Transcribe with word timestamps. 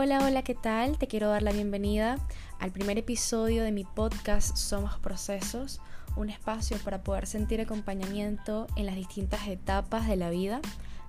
Hola, 0.00 0.20
hola, 0.24 0.42
¿qué 0.42 0.54
tal? 0.54 0.96
Te 0.96 1.08
quiero 1.08 1.28
dar 1.28 1.42
la 1.42 1.50
bienvenida 1.50 2.18
al 2.60 2.70
primer 2.70 2.98
episodio 2.98 3.64
de 3.64 3.72
mi 3.72 3.82
podcast 3.82 4.56
Somos 4.56 4.96
Procesos, 5.00 5.80
un 6.14 6.30
espacio 6.30 6.76
para 6.84 7.02
poder 7.02 7.26
sentir 7.26 7.60
acompañamiento 7.60 8.68
en 8.76 8.86
las 8.86 8.94
distintas 8.94 9.48
etapas 9.48 10.06
de 10.06 10.14
la 10.14 10.30
vida, 10.30 10.60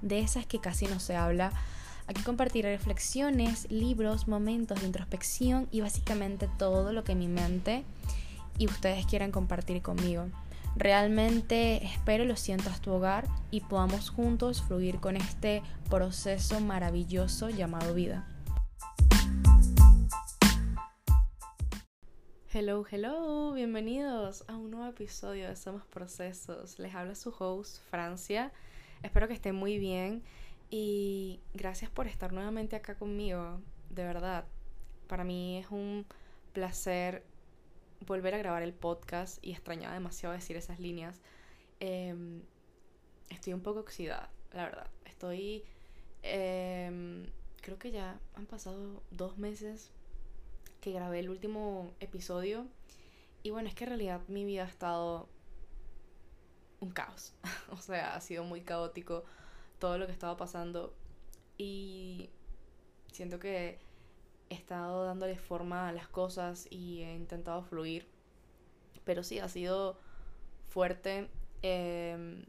de 0.01 0.21
esas 0.21 0.47
que 0.47 0.59
casi 0.59 0.87
no 0.87 0.99
se 0.99 1.15
habla. 1.15 1.51
Aquí 2.07 2.23
compartiré 2.23 2.75
reflexiones, 2.75 3.69
libros, 3.69 4.27
momentos 4.27 4.79
de 4.79 4.87
introspección 4.87 5.67
y 5.69 5.81
básicamente 5.81 6.49
todo 6.57 6.91
lo 6.91 7.03
que 7.03 7.13
mi 7.13 7.27
mente 7.27 7.83
y 8.57 8.65
ustedes 8.65 9.05
quieran 9.05 9.31
compartir 9.31 9.83
conmigo. 9.83 10.25
Realmente 10.75 11.85
espero 11.85 12.25
lo 12.25 12.35
sientas 12.35 12.81
tu 12.81 12.91
hogar 12.91 13.27
y 13.51 13.61
podamos 13.61 14.09
juntos 14.09 14.63
fluir 14.63 14.99
con 14.99 15.15
este 15.15 15.61
proceso 15.91 16.59
maravilloso 16.59 17.51
llamado 17.51 17.93
vida. 17.93 18.25
Hello, 22.51 22.83
hello, 22.89 23.53
bienvenidos 23.53 24.43
a 24.47 24.55
un 24.55 24.71
nuevo 24.71 24.87
episodio 24.87 25.47
de 25.47 25.55
Somos 25.55 25.85
Procesos. 25.85 26.79
Les 26.79 26.95
habla 26.95 27.13
su 27.13 27.29
host, 27.37 27.79
Francia. 27.91 28.51
Espero 29.03 29.27
que 29.27 29.35
estén 29.35 29.53
muy 29.53 29.77
bien 29.77 30.23
y 30.71 31.41
gracias 31.53 31.91
por 31.91 32.07
estar 32.07 32.33
nuevamente 32.33 32.75
acá 32.75 32.97
conmigo. 32.97 33.61
De 33.91 34.03
verdad, 34.03 34.45
para 35.05 35.23
mí 35.23 35.59
es 35.59 35.69
un 35.69 36.07
placer 36.51 37.23
volver 38.07 38.33
a 38.33 38.39
grabar 38.39 38.63
el 38.63 38.73
podcast 38.73 39.37
y 39.45 39.51
extrañaba 39.51 39.93
demasiado 39.93 40.33
decir 40.33 40.57
esas 40.57 40.79
líneas. 40.79 41.21
Em, 41.79 42.41
estoy 43.29 43.53
un 43.53 43.61
poco 43.61 43.81
oxidada, 43.81 44.31
la 44.53 44.63
verdad. 44.63 44.89
Estoy... 45.05 45.63
Em, 46.23 47.27
creo 47.61 47.77
que 47.77 47.91
ya 47.91 48.19
han 48.33 48.47
pasado 48.47 49.03
dos 49.11 49.37
meses 49.37 49.91
que 50.81 50.91
grabé 50.91 51.19
el 51.19 51.29
último 51.29 51.93
episodio. 51.99 52.65
Y 53.43 53.51
bueno, 53.51 53.69
es 53.69 53.75
que 53.75 53.85
en 53.85 53.89
realidad 53.89 54.21
mi 54.27 54.45
vida 54.45 54.63
ha 54.63 54.67
estado 54.67 55.29
un 56.79 56.91
caos. 56.91 57.33
o 57.71 57.77
sea, 57.77 58.15
ha 58.15 58.21
sido 58.21 58.43
muy 58.43 58.61
caótico 58.61 59.23
todo 59.79 59.97
lo 59.97 60.05
que 60.05 60.11
estaba 60.11 60.37
pasando. 60.37 60.93
Y 61.57 62.29
siento 63.11 63.39
que 63.39 63.79
he 64.49 64.55
estado 64.55 65.05
dándole 65.05 65.37
forma 65.37 65.89
a 65.89 65.91
las 65.91 66.07
cosas 66.07 66.67
y 66.69 67.01
he 67.01 67.15
intentado 67.15 67.63
fluir. 67.63 68.07
Pero 69.03 69.23
sí, 69.23 69.39
ha 69.39 69.49
sido 69.49 69.97
fuerte. 70.67 71.29
Em, 71.61 72.45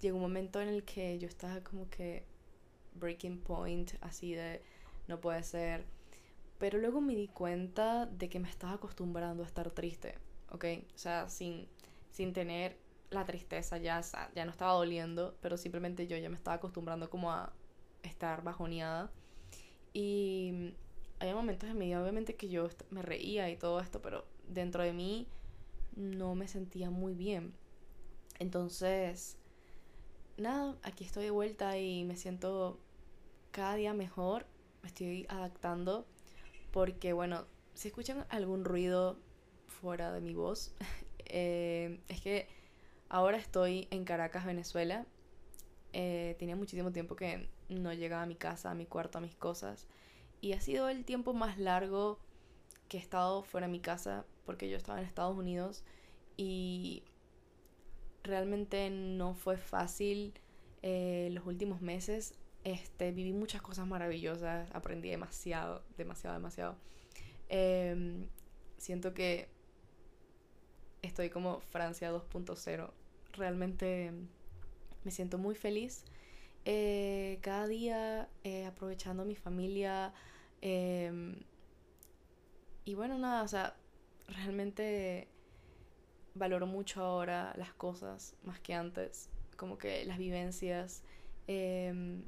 llegó 0.00 0.16
un 0.16 0.22
momento 0.22 0.60
en 0.60 0.68
el 0.68 0.84
que 0.84 1.18
yo 1.18 1.28
estaba 1.28 1.60
como 1.60 1.88
que 1.90 2.24
breaking 2.94 3.40
point, 3.40 3.92
así 4.00 4.34
de 4.34 4.62
no 5.06 5.20
puede 5.20 5.42
ser 5.42 5.84
pero 6.60 6.78
luego 6.78 7.00
me 7.00 7.16
di 7.16 7.26
cuenta 7.26 8.04
de 8.04 8.28
que 8.28 8.38
me 8.38 8.48
estaba 8.48 8.74
acostumbrando 8.74 9.42
a 9.42 9.46
estar 9.46 9.70
triste, 9.70 10.18
¿ok? 10.50 10.66
O 10.94 10.98
sea, 10.98 11.26
sin, 11.30 11.66
sin 12.10 12.34
tener 12.34 12.76
la 13.08 13.24
tristeza 13.24 13.78
ya, 13.78 14.02
ya 14.34 14.44
no 14.44 14.50
estaba 14.50 14.74
doliendo, 14.74 15.34
pero 15.40 15.56
simplemente 15.56 16.06
yo 16.06 16.18
ya 16.18 16.28
me 16.28 16.36
estaba 16.36 16.58
acostumbrando 16.58 17.08
como 17.08 17.32
a 17.32 17.54
estar 18.02 18.44
bajoneada. 18.44 19.10
Y 19.94 20.74
había 21.18 21.34
momentos 21.34 21.70
en 21.70 21.78
mi 21.78 21.86
vida, 21.86 22.02
obviamente, 22.02 22.36
que 22.36 22.50
yo 22.50 22.68
me 22.90 23.00
reía 23.00 23.48
y 23.48 23.56
todo 23.56 23.80
esto, 23.80 24.02
pero 24.02 24.26
dentro 24.46 24.82
de 24.82 24.92
mí 24.92 25.26
no 25.96 26.34
me 26.34 26.46
sentía 26.46 26.90
muy 26.90 27.14
bien. 27.14 27.54
Entonces, 28.38 29.38
nada, 30.36 30.76
aquí 30.82 31.04
estoy 31.04 31.24
de 31.24 31.30
vuelta 31.30 31.78
y 31.78 32.04
me 32.04 32.16
siento 32.16 32.78
cada 33.50 33.76
día 33.76 33.94
mejor, 33.94 34.44
me 34.82 34.88
estoy 34.88 35.24
adaptando 35.30 36.06
porque 36.70 37.12
bueno, 37.12 37.46
si 37.74 37.88
escuchan 37.88 38.26
algún 38.28 38.64
ruido 38.64 39.18
fuera 39.66 40.12
de 40.12 40.20
mi 40.20 40.34
voz, 40.34 40.74
eh, 41.26 42.00
es 42.08 42.20
que 42.20 42.48
ahora 43.08 43.38
estoy 43.38 43.88
en 43.90 44.04
Caracas, 44.04 44.44
Venezuela. 44.44 45.06
Eh, 45.92 46.36
tenía 46.38 46.54
muchísimo 46.54 46.92
tiempo 46.92 47.16
que 47.16 47.48
no 47.68 47.92
llegaba 47.92 48.22
a 48.22 48.26
mi 48.26 48.36
casa, 48.36 48.70
a 48.70 48.74
mi 48.74 48.86
cuarto, 48.86 49.18
a 49.18 49.20
mis 49.20 49.34
cosas. 49.34 49.86
Y 50.40 50.52
ha 50.52 50.60
sido 50.60 50.88
el 50.88 51.04
tiempo 51.04 51.34
más 51.34 51.58
largo 51.58 52.18
que 52.88 52.96
he 52.96 53.00
estado 53.00 53.42
fuera 53.42 53.66
de 53.66 53.72
mi 53.72 53.80
casa, 53.80 54.24
porque 54.46 54.68
yo 54.68 54.76
estaba 54.76 54.98
en 54.98 55.06
Estados 55.06 55.36
Unidos 55.36 55.84
y 56.36 57.04
realmente 58.22 58.90
no 58.90 59.34
fue 59.34 59.56
fácil 59.56 60.34
eh, 60.82 61.28
los 61.32 61.46
últimos 61.46 61.80
meses. 61.80 62.34
Este, 62.64 63.10
viví 63.12 63.32
muchas 63.32 63.62
cosas 63.62 63.86
maravillosas, 63.86 64.70
aprendí 64.72 65.08
demasiado, 65.10 65.82
demasiado, 65.96 66.36
demasiado. 66.36 66.76
Em, 67.48 68.28
siento 68.76 69.14
que 69.14 69.48
estoy 71.02 71.30
como 71.30 71.60
Francia 71.60 72.12
2.0. 72.12 72.90
Realmente 73.32 74.12
me 75.04 75.10
siento 75.10 75.38
muy 75.38 75.54
feliz. 75.54 76.04
Eh, 76.64 77.38
cada 77.40 77.66
día 77.66 78.28
eh, 78.44 78.66
aprovechando 78.66 79.24
mi 79.24 79.36
familia. 79.36 80.12
Em, 80.60 81.36
y 82.84 82.94
bueno, 82.94 83.18
nada, 83.18 83.42
o 83.42 83.48
sea, 83.48 83.76
realmente 84.28 85.28
valoro 86.34 86.66
mucho 86.66 87.02
ahora 87.02 87.54
las 87.56 87.72
cosas 87.72 88.36
más 88.44 88.60
que 88.60 88.74
antes. 88.74 89.30
Como 89.56 89.78
que 89.78 90.04
las 90.04 90.18
vivencias. 90.18 91.02
Em, 91.46 92.22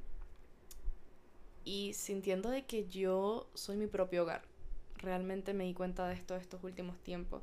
y 1.63 1.93
sintiendo 1.93 2.49
de 2.49 2.65
que 2.65 2.87
yo 2.87 3.47
soy 3.53 3.77
mi 3.77 3.87
propio 3.87 4.23
hogar. 4.23 4.41
Realmente 4.97 5.53
me 5.53 5.65
di 5.65 5.73
cuenta 5.73 6.07
de 6.07 6.15
esto 6.15 6.35
estos 6.35 6.63
últimos 6.63 6.97
tiempos. 6.99 7.41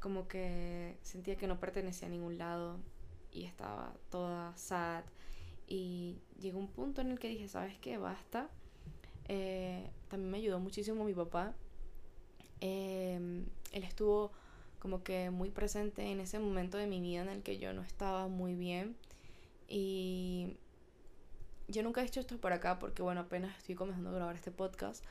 Como 0.00 0.28
que 0.28 0.96
sentía 1.02 1.36
que 1.36 1.46
no 1.46 1.60
pertenecía 1.60 2.08
a 2.08 2.10
ningún 2.10 2.38
lado 2.38 2.78
y 3.30 3.44
estaba 3.44 3.94
toda 4.10 4.56
sad. 4.56 5.04
Y 5.68 6.18
llegó 6.40 6.58
un 6.58 6.68
punto 6.68 7.00
en 7.00 7.10
el 7.10 7.18
que 7.18 7.28
dije, 7.28 7.48
¿sabes 7.48 7.78
qué? 7.78 7.98
Basta. 7.98 8.50
Eh, 9.28 9.90
también 10.08 10.30
me 10.30 10.38
ayudó 10.38 10.58
muchísimo 10.58 11.04
mi 11.04 11.14
papá. 11.14 11.54
Em, 12.60 13.46
él 13.72 13.84
estuvo 13.84 14.32
como 14.78 15.02
que 15.02 15.30
muy 15.30 15.50
presente 15.50 16.10
en 16.10 16.20
ese 16.20 16.38
momento 16.38 16.76
de 16.76 16.86
mi 16.86 17.00
vida 17.00 17.22
en 17.22 17.28
el 17.28 17.42
que 17.42 17.58
yo 17.58 17.72
no 17.72 17.82
estaba 17.82 18.28
muy 18.28 18.54
bien. 18.54 18.96
Y 19.68 20.56
yo 21.72 21.82
nunca 21.82 22.02
he 22.02 22.04
hecho 22.04 22.20
esto 22.20 22.38
por 22.38 22.52
acá 22.52 22.78
porque, 22.78 23.02
bueno, 23.02 23.22
apenas 23.22 23.56
estoy 23.58 23.74
comenzando 23.74 24.10
a 24.10 24.14
grabar 24.14 24.36
este 24.36 24.50
podcast. 24.50 25.04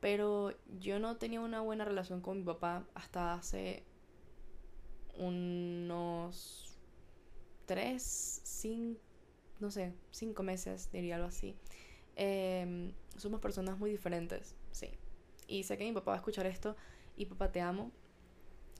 Pero 0.00 0.52
yo 0.78 0.98
no 0.98 1.16
tenía 1.16 1.40
una 1.40 1.60
buena 1.60 1.84
relación 1.84 2.20
con 2.20 2.38
mi 2.38 2.44
papá 2.44 2.84
hasta 2.94 3.34
hace 3.34 3.84
unos 5.16 6.76
tres, 7.64 8.40
cinco, 8.44 9.00
no 9.60 9.70
sé, 9.70 9.94
cinco 10.10 10.42
meses, 10.42 10.90
diría 10.92 11.16
algo 11.16 11.28
así. 11.28 11.56
Em, 12.14 12.92
somos 13.16 13.40
personas 13.40 13.78
muy 13.78 13.90
diferentes, 13.90 14.54
sí. 14.72 14.90
Y 15.48 15.62
sé 15.62 15.78
que 15.78 15.84
mi 15.84 15.92
papá 15.92 16.12
va 16.12 16.16
a 16.16 16.18
escuchar 16.18 16.46
esto. 16.46 16.76
Y 17.16 17.26
papá, 17.26 17.52
te 17.52 17.60
amo. 17.60 17.90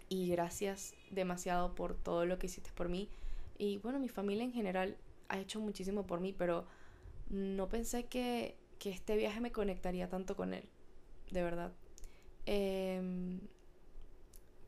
Y 0.08 0.28
gracias 0.28 0.94
demasiado 1.10 1.74
por 1.74 1.96
todo 1.96 2.26
lo 2.26 2.38
que 2.38 2.46
hiciste 2.46 2.70
por 2.72 2.88
mí. 2.88 3.08
Y 3.58 3.78
bueno, 3.78 3.98
mi 3.98 4.08
familia 4.08 4.44
en 4.44 4.52
general 4.52 4.96
ha 5.28 5.38
hecho 5.38 5.60
muchísimo 5.60 6.06
por 6.06 6.20
mí, 6.20 6.32
pero 6.32 6.66
no 7.28 7.68
pensé 7.68 8.06
que, 8.06 8.56
este 8.84 9.16
viaje 9.16 9.40
me 9.40 9.50
conectaría 9.50 10.08
tanto 10.08 10.36
con 10.36 10.54
él, 10.54 10.68
de 11.32 11.42
verdad. 11.42 11.72
Em, 12.44 13.40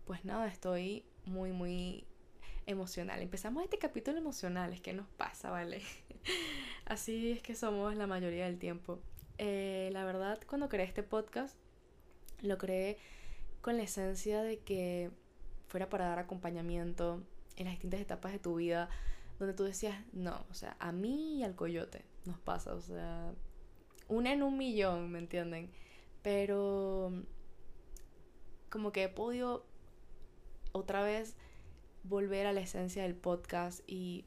pues 0.06 0.24
nada, 0.24 0.48
estoy 0.48 1.04
muy, 1.24 1.52
muy 1.52 2.04
emocional. 2.66 3.22
Empezamos 3.22 3.62
este 3.62 3.78
capítulo 3.78 4.18
emocional, 4.18 4.72
es 4.72 4.80
que 4.80 4.92
nos 4.92 5.06
pasa, 5.06 5.50
¿vale? 5.50 5.82
Así 6.84 7.30
es 7.30 7.42
que 7.42 7.54
somos 7.54 7.94
la 7.94 8.08
mayoría 8.08 8.46
del 8.46 8.58
tiempo. 8.58 8.98
Eh, 9.38 9.90
la 9.92 10.04
verdad, 10.04 10.40
cuando 10.48 10.68
creé 10.68 10.86
este 10.86 11.04
podcast, 11.04 11.56
lo 12.42 12.58
creé 12.58 12.98
con 13.60 13.76
la 13.76 13.84
esencia 13.84 14.42
de 14.42 14.58
que 14.58 15.12
fuera 15.68 15.88
para 15.88 16.08
dar 16.08 16.18
acompañamiento 16.18 17.22
en 17.54 17.66
las 17.66 17.74
distintas 17.74 18.00
etapas 18.00 18.32
de 18.32 18.40
tu 18.40 18.56
vida, 18.56 18.90
donde 19.38 19.54
tú 19.54 19.62
decías, 19.62 20.04
no, 20.12 20.44
o 20.50 20.54
sea, 20.54 20.76
a 20.80 20.90
mí 20.90 21.38
y 21.38 21.44
al 21.44 21.54
coyote 21.54 22.07
nos 22.24 22.38
pasa, 22.38 22.74
o 22.74 22.80
sea, 22.80 23.32
una 24.08 24.32
en 24.32 24.42
un 24.42 24.56
millón, 24.56 25.10
¿me 25.10 25.18
entienden? 25.18 25.70
Pero 26.22 27.12
como 28.70 28.92
que 28.92 29.04
he 29.04 29.08
podido 29.08 29.64
otra 30.72 31.02
vez 31.02 31.36
volver 32.04 32.46
a 32.46 32.52
la 32.52 32.60
esencia 32.60 33.02
del 33.02 33.14
podcast 33.14 33.80
y 33.86 34.24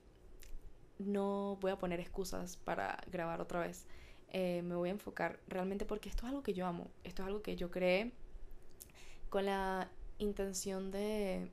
no 0.99 1.57
voy 1.61 1.71
a 1.71 1.77
poner 1.77 1.99
excusas 1.99 2.57
para 2.57 2.97
grabar 3.11 3.41
otra 3.41 3.59
vez. 3.59 3.87
Eh, 4.29 4.61
me 4.63 4.75
voy 4.75 4.89
a 4.89 4.93
enfocar 4.93 5.39
realmente 5.47 5.85
porque 5.85 6.09
esto 6.09 6.25
es 6.25 6.29
algo 6.29 6.43
que 6.43 6.53
yo 6.53 6.65
amo, 6.65 6.89
esto 7.03 7.23
es 7.23 7.27
algo 7.27 7.41
que 7.41 7.55
yo 7.55 7.69
creé 7.69 8.13
con 9.29 9.45
la 9.45 9.89
intención 10.19 10.91
de, 10.91 11.51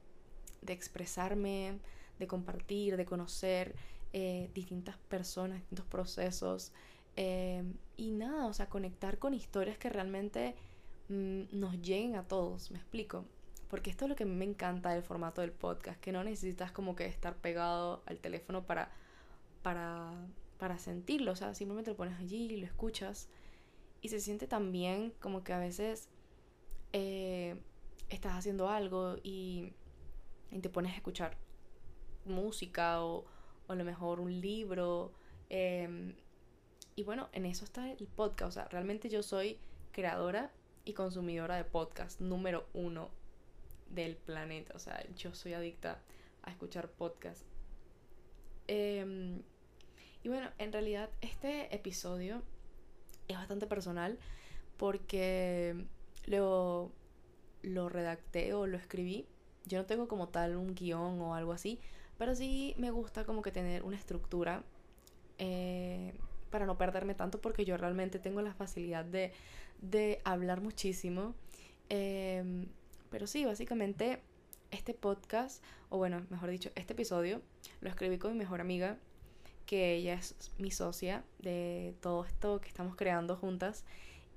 de 0.62 0.72
expresarme, 0.72 1.78
de 2.18 2.26
compartir, 2.26 2.96
de 2.96 3.04
conocer 3.04 3.74
eh, 4.12 4.50
distintas 4.54 4.96
personas, 5.08 5.58
distintos 5.58 5.86
procesos, 5.86 6.72
Eh, 7.20 7.64
y 7.96 8.12
nada, 8.12 8.46
o 8.46 8.52
sea, 8.52 8.68
conectar 8.68 9.18
con 9.18 9.34
historias 9.34 9.76
que 9.76 9.88
realmente 9.90 10.54
mm, 11.08 11.46
nos 11.50 11.74
lleguen 11.82 12.14
a 12.14 12.22
todos, 12.28 12.70
me 12.70 12.78
explico. 12.78 13.24
Porque 13.68 13.90
esto 13.90 14.04
es 14.04 14.08
lo 14.10 14.16
que 14.16 14.24
me 14.24 14.44
encanta 14.44 14.90
del 14.90 15.02
formato 15.02 15.40
del 15.40 15.50
podcast, 15.52 16.00
que 16.00 16.12
no 16.12 16.22
necesitas 16.22 16.70
como 16.72 16.94
que 16.94 17.06
estar 17.06 17.34
pegado 17.36 18.02
al 18.06 18.18
teléfono 18.20 18.62
para, 18.66 18.92
para, 19.62 20.12
para 20.58 20.78
sentirlo, 20.78 21.32
o 21.32 21.36
sea, 21.36 21.54
simplemente 21.54 21.90
lo 21.90 21.96
pones 21.96 22.18
allí 22.20 22.52
y 22.52 22.56
lo 22.60 22.66
escuchas. 22.66 23.28
Y 24.00 24.08
se 24.10 24.20
siente 24.20 24.46
también 24.46 25.12
como 25.20 25.42
que 25.42 25.52
a 25.52 25.58
veces 25.58 26.08
eh, 26.92 27.56
estás 28.08 28.34
haciendo 28.34 28.68
algo 28.68 29.16
y, 29.22 29.72
te 30.62 30.70
pones 30.70 30.92
a 30.92 30.96
escuchar 30.96 31.36
música 32.24 33.02
o, 33.04 33.24
o 33.68 33.72
a 33.72 33.76
lo 33.76 33.84
mejor 33.84 34.20
un 34.20 34.40
libro. 34.40 35.12
Em, 35.48 36.14
y 36.96 37.04
bueno, 37.04 37.28
en 37.32 37.46
eso 37.46 37.64
está 37.64 37.90
el 37.90 38.06
podcast. 38.08 38.48
O 38.48 38.52
sea, 38.52 38.68
realmente 38.68 39.08
yo 39.08 39.22
soy 39.22 39.58
creadora 39.92 40.50
y 40.84 40.94
consumidora 40.94 41.56
de 41.56 41.64
podcast 41.64 42.20
número 42.20 42.66
uno 42.72 43.10
del 43.90 44.16
planeta. 44.16 44.72
O 44.74 44.78
sea, 44.78 45.06
yo 45.14 45.34
soy 45.34 45.52
adicta 45.52 46.00
a 46.42 46.50
escuchar 46.50 46.90
podcast. 46.90 47.44
Em, 48.66 49.42
y 50.22 50.28
bueno, 50.28 50.50
en 50.58 50.72
realidad 50.72 51.10
este 51.20 51.74
episodio 51.74 52.42
es 53.28 53.36
bastante 53.36 53.66
personal 53.66 54.18
porque 54.76 55.86
lo, 56.26 56.90
lo 57.62 57.88
redacté 57.88 58.54
o 58.54 58.66
lo 58.66 58.76
escribí. 58.76 59.26
Yo 59.66 59.78
no 59.78 59.86
tengo 59.86 60.08
como 60.08 60.28
tal 60.28 60.56
un 60.56 60.74
guion 60.74 61.20
o 61.20 61.34
algo 61.34 61.52
así, 61.52 61.80
pero 62.18 62.34
sí 62.34 62.74
me 62.76 62.90
gusta 62.90 63.24
como 63.24 63.42
que 63.42 63.52
tener 63.52 63.82
una 63.84 63.96
estructura 63.96 64.64
eh, 65.38 66.12
para 66.50 66.66
no 66.66 66.76
perderme 66.76 67.14
tanto 67.14 67.40
porque 67.40 67.64
yo 67.64 67.76
realmente 67.76 68.18
tengo 68.18 68.42
la 68.42 68.52
facilidad 68.52 69.04
de, 69.04 69.32
de 69.80 70.20
hablar 70.24 70.60
muchísimo. 70.60 71.34
Em, 71.88 72.66
pero 73.10 73.26
sí, 73.26 73.44
básicamente 73.44 74.20
este 74.70 74.94
podcast, 74.94 75.62
o 75.88 75.96
bueno, 75.98 76.26
mejor 76.28 76.50
dicho, 76.50 76.70
este 76.74 76.92
episodio 76.92 77.40
lo 77.80 77.88
escribí 77.88 78.18
con 78.18 78.32
mi 78.32 78.38
mejor 78.38 78.60
amiga, 78.60 78.98
que 79.64 79.94
ella 79.94 80.14
es 80.14 80.52
mi 80.58 80.70
socia 80.70 81.24
de 81.38 81.94
todo 82.00 82.24
esto 82.24 82.60
que 82.60 82.68
estamos 82.68 82.96
creando 82.96 83.36
juntas. 83.36 83.84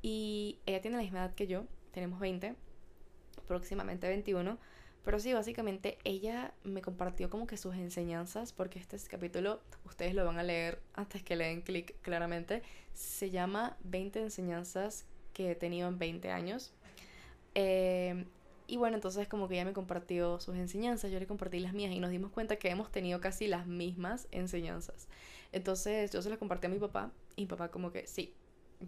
Y 0.01 0.59
ella 0.65 0.81
tiene 0.81 0.97
la 0.97 1.03
misma 1.03 1.19
edad 1.19 1.33
que 1.33 1.47
yo, 1.47 1.65
tenemos 1.91 2.19
20, 2.19 2.55
próximamente 3.47 4.07
21. 4.07 4.57
Pero 5.03 5.19
sí, 5.19 5.33
básicamente 5.33 5.97
ella 6.03 6.53
me 6.63 6.81
compartió 6.81 7.29
como 7.29 7.47
que 7.47 7.57
sus 7.57 7.75
enseñanzas, 7.75 8.53
porque 8.53 8.79
este 8.79 8.97
capítulo 9.09 9.59
ustedes 9.85 10.13
lo 10.13 10.25
van 10.25 10.37
a 10.37 10.43
leer 10.43 10.79
antes 10.93 11.23
que 11.23 11.35
le 11.35 11.45
den 11.45 11.61
clic 11.61 11.95
claramente. 12.01 12.61
Se 12.93 13.31
llama 13.31 13.77
20 13.83 14.21
enseñanzas 14.21 15.05
que 15.33 15.51
he 15.51 15.55
tenido 15.55 15.87
en 15.87 15.97
20 15.97 16.29
años. 16.29 16.73
Eh, 17.55 18.25
y 18.67 18.77
bueno, 18.77 18.95
entonces 18.95 19.27
como 19.27 19.49
que 19.49 19.55
ella 19.55 19.65
me 19.65 19.73
compartió 19.73 20.39
sus 20.39 20.55
enseñanzas, 20.55 21.11
yo 21.11 21.19
le 21.19 21.27
compartí 21.27 21.59
las 21.59 21.73
mías 21.73 21.91
y 21.91 21.99
nos 21.99 22.09
dimos 22.09 22.31
cuenta 22.31 22.55
que 22.55 22.69
hemos 22.69 22.89
tenido 22.89 23.19
casi 23.19 23.47
las 23.47 23.67
mismas 23.67 24.29
enseñanzas. 24.31 25.09
Entonces 25.51 26.11
yo 26.11 26.21
se 26.21 26.29
las 26.29 26.39
compartí 26.39 26.67
a 26.67 26.69
mi 26.69 26.79
papá 26.79 27.11
y 27.35 27.41
mi 27.41 27.47
papá 27.47 27.69
como 27.69 27.91
que 27.91 28.07
sí, 28.07 28.33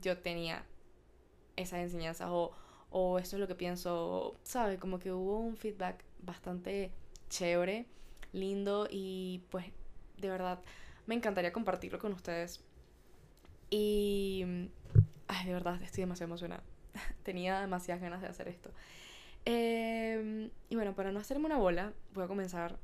yo 0.02 0.18
tenía 0.18 0.64
esas 1.58 1.80
enseñanzas 1.80 2.30
o 2.32 2.54
o 2.96 3.18
esto 3.18 3.38
es 3.38 3.40
lo 3.40 3.48
que 3.48 3.56
pienso, 3.56 4.36
¿sabe? 4.44 4.78
Como 4.78 5.00
que 5.00 5.12
hubo 5.12 5.40
un 5.40 5.58
feedback 5.58 6.04
bastante 6.22 6.92
chévere, 7.28 7.88
lindo 8.34 8.88
y 8.90 9.42
pues 9.50 9.66
de 10.20 10.30
verdad 10.30 10.60
me 11.08 11.16
encantaría 11.16 11.52
compartirlo 11.52 11.98
con 11.98 12.14
ustedes. 12.14 12.64
Y, 13.72 14.46
ay, 15.28 15.48
de 15.48 15.54
verdad, 15.54 15.82
estoy 15.82 16.04
demasiado 16.04 16.30
emocionada. 16.30 16.62
Tenía 17.24 17.60
demasiadas 17.62 18.00
ganas 18.00 18.22
de 18.22 18.28
hacer 18.28 18.48
esto. 18.48 18.70
Em, 19.44 20.52
y 20.70 20.76
bueno, 20.76 20.94
para 20.94 21.12
no 21.12 21.20
hacerme 21.20 21.48
una 21.48 21.58
bola, 21.58 21.94
voy 22.14 22.26
a 22.26 22.28
comenzar. 22.28 22.78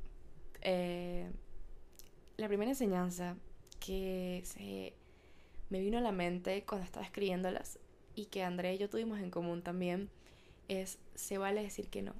Eh, 0.62 1.30
la 2.36 2.48
primera 2.48 2.70
enseñanza 2.72 3.36
que 3.78 4.42
se 4.44 4.92
me 5.68 5.80
vino 5.80 5.98
a 5.98 6.00
la 6.00 6.10
mente 6.10 6.64
cuando 6.64 6.84
estaba 6.84 7.06
escribiéndolas 7.06 7.78
y 8.14 8.26
que 8.26 8.42
André 8.42 8.74
y 8.74 8.78
yo 8.78 8.88
tuvimos 8.88 9.20
en 9.20 9.30
común 9.30 9.62
también 9.62 10.10
es 10.68 10.98
se 11.14 11.38
vale 11.38 11.62
decir 11.62 11.88
que 11.88 12.02
no. 12.02 12.14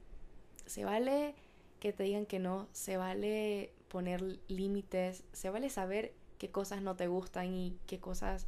Se 0.67 0.85
vale 0.85 1.35
que 1.81 1.93
te 1.93 2.03
digan 2.03 2.27
que 2.27 2.39
no, 2.39 2.69
se 2.73 2.97
vale 2.97 3.73
poner 3.89 4.23
límites, 4.49 5.25
se 5.33 5.51
vale 5.51 5.71
saber 5.71 6.13
qué 6.39 6.51
cosas 6.51 6.83
no 6.83 6.95
te 6.95 7.09
gustan 7.09 7.53
y 7.55 7.77
qué 7.87 7.99
cosas 7.99 8.47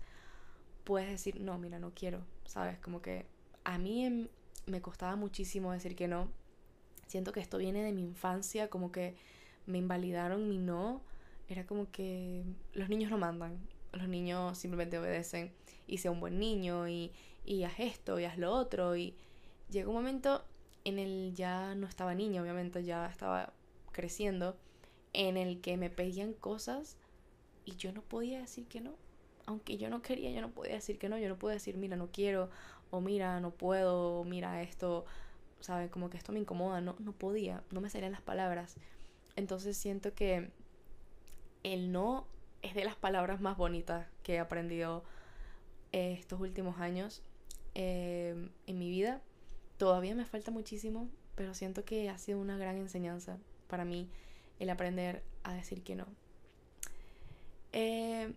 puedes 0.84 1.08
decir, 1.08 1.40
no, 1.40 1.58
mira, 1.58 1.78
no 1.78 1.92
quiero, 1.94 2.20
¿sabes? 2.46 2.78
Como 2.78 3.02
que 3.02 3.26
a 3.64 3.78
mí 3.78 4.28
me 4.66 4.80
costaba 4.80 5.16
muchísimo 5.16 5.72
decir 5.72 5.96
que 5.96 6.08
no. 6.08 6.28
Siento 7.06 7.32
que 7.32 7.40
esto 7.40 7.58
viene 7.58 7.82
de 7.82 7.92
mi 7.92 8.02
infancia, 8.02 8.68
como 8.68 8.92
que 8.92 9.14
me 9.66 9.78
invalidaron 9.78 10.48
mi 10.48 10.58
no. 10.58 11.02
Era 11.48 11.66
como 11.66 11.90
que 11.90 12.44
los 12.72 12.88
niños 12.88 13.10
no 13.10 13.18
mandan, 13.18 13.58
los 13.92 14.08
niños 14.08 14.56
simplemente 14.58 14.98
obedecen 14.98 15.52
y 15.86 15.98
sea 15.98 16.10
un 16.10 16.20
buen 16.20 16.38
niño 16.38 16.88
y, 16.88 17.12
y 17.44 17.64
haz 17.64 17.78
esto 17.78 18.18
y 18.18 18.24
haz 18.24 18.38
lo 18.38 18.52
otro. 18.52 18.96
Y 18.96 19.14
llegó 19.70 19.90
un 19.90 19.96
momento 19.96 20.44
en 20.84 20.98
el 20.98 21.34
ya 21.34 21.74
no 21.74 21.86
estaba 21.86 22.14
niño, 22.14 22.42
obviamente 22.42 22.84
ya 22.84 23.06
estaba 23.06 23.52
creciendo, 23.92 24.56
en 25.12 25.36
el 25.36 25.60
que 25.60 25.76
me 25.76 25.90
pedían 25.90 26.32
cosas 26.32 26.96
y 27.64 27.76
yo 27.76 27.92
no 27.92 28.02
podía 28.02 28.40
decir 28.40 28.66
que 28.66 28.80
no. 28.80 28.94
Aunque 29.46 29.76
yo 29.76 29.90
no 29.90 30.02
quería, 30.02 30.30
yo 30.30 30.40
no 30.40 30.50
podía 30.50 30.74
decir 30.74 30.98
que 30.98 31.08
no, 31.08 31.18
yo 31.18 31.28
no 31.28 31.38
podía 31.38 31.54
decir, 31.54 31.76
mira, 31.76 31.96
no 31.96 32.10
quiero, 32.12 32.48
o 32.90 33.00
mira, 33.00 33.40
no 33.40 33.50
puedo, 33.50 34.20
o 34.20 34.24
mira 34.24 34.62
esto, 34.62 35.04
¿sabes? 35.60 35.90
Como 35.90 36.10
que 36.10 36.16
esto 36.16 36.32
me 36.32 36.38
incomoda, 36.38 36.80
no, 36.80 36.96
no 37.00 37.12
podía, 37.12 37.62
no 37.70 37.80
me 37.80 37.90
salían 37.90 38.12
las 38.12 38.22
palabras. 38.22 38.76
Entonces 39.36 39.76
siento 39.76 40.14
que 40.14 40.50
el 41.62 41.92
no 41.92 42.26
es 42.62 42.74
de 42.74 42.84
las 42.84 42.96
palabras 42.96 43.40
más 43.40 43.56
bonitas 43.56 44.06
que 44.22 44.34
he 44.34 44.38
aprendido 44.38 45.04
estos 45.90 46.40
últimos 46.40 46.78
años 46.78 47.22
Em, 47.74 48.50
en 48.66 48.78
mi 48.78 48.90
vida. 48.90 49.22
Todavía 49.78 50.14
me 50.14 50.26
falta 50.26 50.50
muchísimo, 50.50 51.08
pero 51.34 51.54
siento 51.54 51.84
que 51.84 52.10
ha 52.10 52.18
sido 52.18 52.38
una 52.38 52.58
gran 52.58 52.76
enseñanza 52.76 53.38
para 53.66 53.84
mí 53.84 54.08
el 54.58 54.70
aprender 54.70 55.22
a 55.42 55.54
decir 55.54 55.82
que 55.82 55.96
no. 55.96 56.06
Em, 57.72 58.34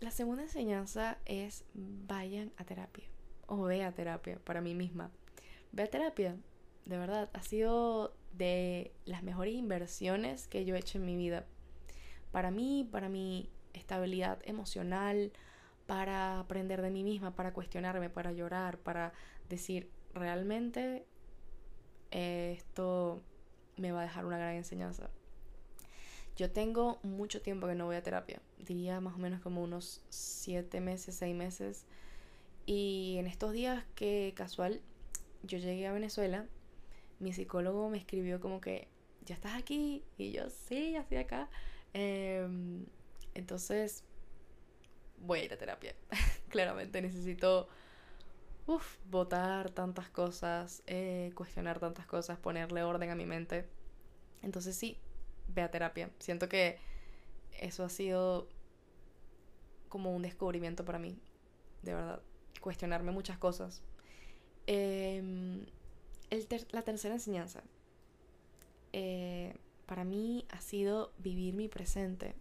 la 0.00 0.10
segunda 0.10 0.42
enseñanza 0.42 1.18
es 1.24 1.64
vayan 1.74 2.52
a 2.58 2.64
terapia 2.64 3.04
o 3.46 3.62
ve 3.62 3.82
a 3.82 3.92
terapia 3.92 4.38
para 4.44 4.60
mí 4.60 4.74
misma. 4.74 5.10
Ve 5.72 5.84
a 5.84 5.90
terapia, 5.90 6.36
de 6.84 6.98
verdad, 6.98 7.30
ha 7.32 7.42
sido 7.42 8.14
de 8.34 8.92
las 9.06 9.22
mejores 9.22 9.54
inversiones 9.54 10.46
que 10.46 10.64
yo 10.64 10.76
he 10.76 10.78
hecho 10.78 10.98
en 10.98 11.06
mi 11.06 11.16
vida. 11.16 11.46
Para 12.30 12.50
mí, 12.50 12.86
para 12.90 13.08
mi 13.08 13.48
estabilidad 13.72 14.38
emocional, 14.44 15.32
para 15.86 16.40
aprender 16.40 16.82
de 16.82 16.90
mí 16.90 17.02
misma, 17.04 17.34
para 17.34 17.52
cuestionarme, 17.52 18.10
para 18.10 18.32
llorar, 18.32 18.78
para 18.78 19.12
decir, 19.48 19.90
realmente 20.14 21.04
esto 22.10 23.22
me 23.76 23.92
va 23.92 24.00
a 24.00 24.04
dejar 24.04 24.24
una 24.24 24.38
gran 24.38 24.54
enseñanza. 24.54 25.10
Yo 26.36 26.50
tengo 26.50 26.98
mucho 27.02 27.42
tiempo 27.42 27.66
que 27.66 27.74
no 27.74 27.86
voy 27.86 27.96
a 27.96 28.02
terapia, 28.02 28.40
diría 28.58 29.00
más 29.00 29.14
o 29.14 29.18
menos 29.18 29.40
como 29.40 29.62
unos 29.62 30.02
siete 30.08 30.80
meses, 30.80 31.14
seis 31.14 31.34
meses. 31.34 31.86
Y 32.66 33.16
en 33.18 33.26
estos 33.26 33.52
días 33.52 33.84
que 33.94 34.32
casual 34.34 34.80
yo 35.42 35.58
llegué 35.58 35.86
a 35.86 35.92
Venezuela, 35.92 36.46
mi 37.20 37.32
psicólogo 37.32 37.88
me 37.90 37.98
escribió 37.98 38.40
como 38.40 38.60
que, 38.60 38.88
¿ya 39.26 39.34
estás 39.34 39.54
aquí? 39.54 40.02
Y 40.18 40.32
yo, 40.32 40.50
sí, 40.50 40.92
ya 40.92 41.00
estoy 41.00 41.18
acá. 41.18 41.48
Em, 41.92 42.84
entonces 43.34 44.02
voy 45.24 45.40
a 45.40 45.44
ir 45.44 45.52
a 45.52 45.56
terapia. 45.56 45.94
Claramente 46.48 47.00
necesito 47.02 47.68
uf, 48.66 48.96
votar 49.10 49.70
tantas 49.70 50.08
cosas, 50.10 50.82
eh, 50.86 51.32
cuestionar 51.34 51.78
tantas 51.80 52.06
cosas, 52.06 52.38
ponerle 52.38 52.82
orden 52.82 53.10
a 53.10 53.14
mi 53.14 53.26
mente. 53.26 53.66
Entonces 54.42 54.76
sí, 54.76 54.98
ve 55.48 55.62
a 55.62 55.70
terapia. 55.70 56.10
Siento 56.18 56.48
que 56.48 56.78
eso 57.60 57.84
ha 57.84 57.88
sido 57.88 58.48
como 59.88 60.14
un 60.14 60.22
descubrimiento 60.22 60.84
para 60.84 60.98
mí, 60.98 61.18
de 61.82 61.94
verdad. 61.94 62.22
Cuestionarme 62.60 63.12
muchas 63.12 63.38
cosas. 63.38 63.82
Em, 64.66 65.66
la 66.72 66.82
tercera 66.82 67.14
enseñanza 67.14 67.62
eh, 68.92 69.54
para 69.84 70.04
mí 70.04 70.46
ha 70.50 70.60
sido 70.60 71.12
vivir 71.18 71.54
mi 71.54 71.68
presente. 71.68 72.34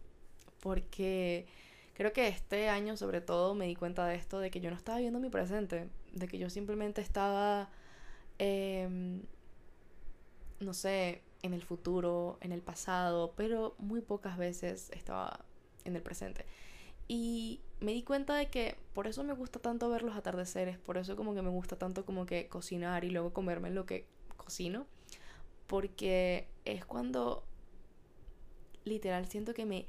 Porque 0.61 1.45
Creo 1.93 2.11
que 2.11 2.27
este 2.27 2.69
año 2.69 2.97
sobre 2.97 3.21
todo 3.21 3.53
me 3.53 3.67
di 3.67 3.75
cuenta 3.75 4.05
de 4.07 4.15
esto, 4.15 4.39
de 4.39 4.49
que 4.49 4.59
yo 4.59 4.69
no 4.71 4.75
estaba 4.75 4.97
viendo 4.99 5.19
mi 5.19 5.29
presente, 5.29 5.89
de 6.11 6.27
que 6.27 6.39
yo 6.39 6.49
simplemente 6.49 7.01
estaba, 7.01 7.69
em, 8.39 9.21
no 10.59 10.73
sé, 10.73 11.21
en 11.43 11.53
el 11.53 11.61
futuro, 11.61 12.37
en 12.41 12.51
el 12.51 12.61
pasado, 12.61 13.33
pero 13.35 13.75
muy 13.77 14.01
pocas 14.01 14.37
veces 14.37 14.89
estaba 14.91 15.45
en 15.85 15.95
el 15.95 16.01
presente. 16.01 16.45
Y 17.07 17.61
me 17.79 17.91
di 17.91 18.01
cuenta 18.03 18.35
de 18.35 18.47
que 18.49 18.77
por 18.93 19.07
eso 19.07 19.23
me 19.23 19.33
gusta 19.33 19.59
tanto 19.59 19.89
ver 19.89 20.03
los 20.03 20.15
atardeceres, 20.15 20.79
por 20.79 20.97
eso 20.97 21.15
como 21.15 21.35
que 21.35 21.41
me 21.41 21.49
gusta 21.49 21.77
tanto 21.77 22.05
como 22.05 22.25
que 22.25 22.47
cocinar 22.47 23.03
y 23.03 23.11
luego 23.11 23.33
comerme 23.33 23.69
lo 23.69 23.85
que 23.85 24.07
cocino, 24.37 24.87
porque 25.67 26.47
es 26.65 26.85
cuando 26.85 27.43
literal 28.85 29.27
siento 29.27 29.53
que 29.53 29.65
me, 29.65 29.85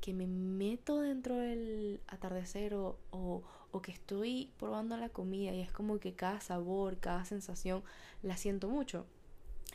que 0.00 0.14
me 0.14 0.26
meto 0.26 1.00
dentro 1.00 1.36
del 1.36 2.00
atardecer 2.06 2.74
o, 2.74 2.98
o, 3.10 3.42
o 3.70 3.82
que 3.82 3.92
estoy 3.92 4.50
probando 4.58 4.96
la 4.96 5.08
comida 5.08 5.52
y 5.52 5.60
es 5.60 5.72
como 5.72 5.98
que 5.98 6.14
cada 6.14 6.40
sabor, 6.40 6.98
cada 6.98 7.24
sensación 7.24 7.82
la 8.22 8.36
siento 8.36 8.68
mucho. 8.68 9.06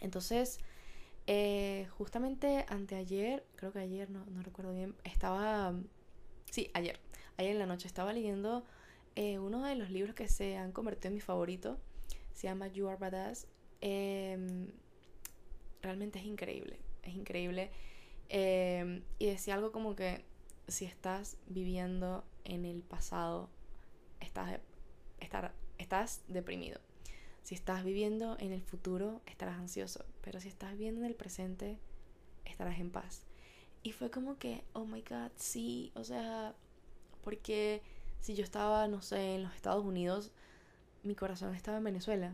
Entonces, 0.02 0.60
eh, 1.28 1.88
justamente 1.98 2.66
anteayer, 2.68 3.46
creo 3.56 3.72
que 3.72 3.80
ayer, 3.80 4.10
no, 4.10 4.26
no 4.26 4.42
recuerdo 4.42 4.74
bien, 4.74 4.96
estaba, 5.04 5.74
sí, 6.52 6.70
ayer, 6.74 7.00
ayer 7.38 7.52
en 7.52 7.60
la 7.60 7.66
noche 7.66 7.88
estaba 7.88 8.12
leyendo 8.12 8.66
eh, 9.16 9.40
uno 9.40 9.64
de 9.64 9.76
los 9.76 9.90
libros 9.90 10.16
que 10.16 10.28
se 10.28 10.58
han 10.58 10.72
convertido 10.72 11.10
en 11.10 11.16
mi 11.16 11.22
favorito, 11.22 11.78
se 12.34 12.48
llama 12.48 12.68
You 12.68 12.90
Are 12.90 12.98
Badass. 12.98 13.48
Em, 13.80 14.68
realmente 15.82 16.20
es 16.20 16.26
increíble, 16.26 16.80
es 17.04 17.14
increíble. 17.14 17.72
Em, 18.36 19.04
y 19.20 19.28
decía 19.28 19.54
algo 19.54 19.72
como 19.72 19.96
que 19.96 20.26
si 20.68 20.86
estás 20.86 21.38
viviendo 21.46 22.24
en 22.46 22.66
el 22.66 22.82
pasado, 22.82 23.48
estás, 24.20 24.60
estar, 25.20 25.54
estás 25.78 26.24
deprimido. 26.28 26.82
Si 27.44 27.54
estás 27.54 27.84
viviendo 27.84 28.36
en 28.40 28.52
el 28.52 28.64
futuro, 28.64 29.22
estarás 29.28 29.60
ansioso. 29.60 30.04
Pero 30.22 30.40
si 30.40 30.48
estás 30.48 30.72
viviendo 30.72 31.02
en 31.02 31.06
el 31.06 31.16
presente, 31.16 31.78
estarás 32.44 32.80
en 32.80 32.90
paz. 32.90 33.22
Y 33.84 33.92
fue 33.92 34.10
como 34.10 34.40
que, 34.40 34.64
oh 34.74 34.86
my 34.86 35.02
god, 35.02 35.30
sí. 35.36 35.92
O 35.94 36.04
sea, 36.04 36.56
porque 37.24 37.84
si 38.20 38.34
yo 38.34 38.44
estaba, 38.44 38.88
no 38.88 39.04
sé, 39.04 39.36
en 39.36 39.44
los 39.44 39.54
Estados 39.54 39.86
Unidos, 39.86 40.32
mi 41.04 41.14
corazón 41.14 41.54
estaba 41.54 41.78
en 41.78 41.84
Venezuela. 41.84 42.34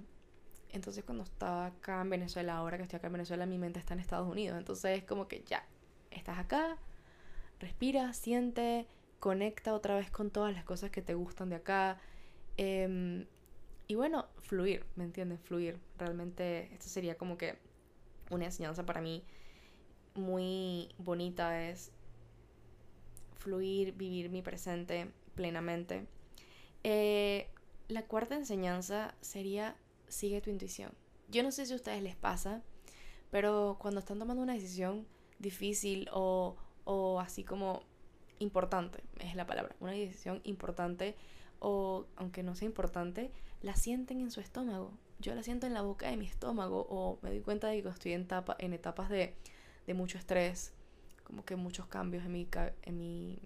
Entonces 0.72 1.04
cuando 1.04 1.26
estaba 1.26 1.66
acá 1.66 2.00
en 2.00 2.10
Venezuela, 2.10 2.56
ahora 2.56 2.78
que 2.78 2.84
estoy 2.84 2.98
acá 3.00 3.08
en 3.08 3.14
Venezuela, 3.14 3.46
mi 3.46 3.58
mente 3.58 3.80
está 3.80 3.96
en 3.96 4.00
Estados 4.00 4.32
Unidos. 4.32 4.58
Entonces 4.58 5.00
es 5.00 5.04
como 5.04 5.28
que 5.28 5.44
ya, 5.44 5.68
estás 6.12 6.40
acá, 6.40 6.78
respira, 7.60 8.14
siente, 8.14 8.88
conecta 9.20 9.74
otra 9.74 9.96
vez 9.96 10.10
con 10.12 10.32
todas 10.32 10.54
las 10.54 10.64
cosas 10.64 10.92
que 10.92 11.02
te 11.02 11.14
gustan 11.14 11.50
de 11.50 11.58
acá. 11.58 12.00
Em, 12.58 13.26
y 13.88 13.96
bueno, 13.96 14.28
fluir, 14.38 14.86
¿me 14.96 15.04
entiendes? 15.04 15.40
Fluir. 15.42 15.80
Realmente 15.98 16.74
esto 16.74 16.88
sería 16.88 17.18
como 17.18 17.38
que 17.38 17.58
una 18.30 18.46
enseñanza 18.46 18.86
para 18.86 19.02
mí 19.02 19.24
muy 20.16 20.90
bonita 20.98 21.68
es 21.68 21.92
fluir, 23.38 23.94
vivir 23.94 24.30
mi 24.30 24.42
presente 24.42 25.12
plenamente. 25.36 26.06
Eh, 26.84 27.50
la 27.88 28.04
cuarta 28.04 28.36
enseñanza 28.36 29.16
sería 29.22 29.76
sigue 30.08 30.42
tu 30.42 30.50
intuición. 30.50 30.92
Yo 31.30 31.44
no 31.44 31.52
sé 31.52 31.66
si 31.66 31.74
a 31.74 31.76
ustedes 31.76 32.04
les 32.04 32.16
pasa, 32.16 32.62
pero 33.32 33.78
cuando 33.80 34.00
están 34.00 34.20
tomando 34.20 34.44
una 34.44 34.54
decisión 34.54 35.06
difícil 35.40 36.10
o, 36.14 36.56
o 36.84 37.20
así 37.20 37.44
como 37.44 37.84
importante, 38.40 39.04
es 39.20 39.36
la 39.36 39.46
palabra, 39.46 39.76
una 39.80 39.92
decisión 39.92 40.42
importante 40.44 41.16
o 41.60 42.06
aunque 42.16 42.44
no 42.44 42.56
sea 42.56 42.66
importante, 42.66 43.32
la 43.62 43.76
sienten 43.76 44.22
en 44.22 44.32
su 44.32 44.40
estómago. 44.40 44.92
Yo 45.20 45.36
la 45.36 45.44
siento 45.44 45.68
en 45.68 45.74
la 45.74 45.82
boca 45.82 46.10
de 46.10 46.16
mi 46.16 46.26
estómago 46.26 46.86
o 46.90 47.20
me 47.22 47.30
doy 47.30 47.42
cuenta 47.42 47.68
de 47.68 47.84
que 47.84 47.90
estoy 47.90 48.14
en, 48.14 48.22
etapa, 48.22 48.56
en 48.60 48.74
etapas 48.74 49.10
de, 49.10 49.36
de 49.86 49.94
mucho 49.94 50.18
estrés, 50.18 50.74
como 51.26 51.44
que 51.44 51.56
muchos 51.56 51.86
cambios 51.88 52.26
en 52.26 52.32
mi, 52.32 52.48
en 52.84 52.98
mi, 52.98 53.40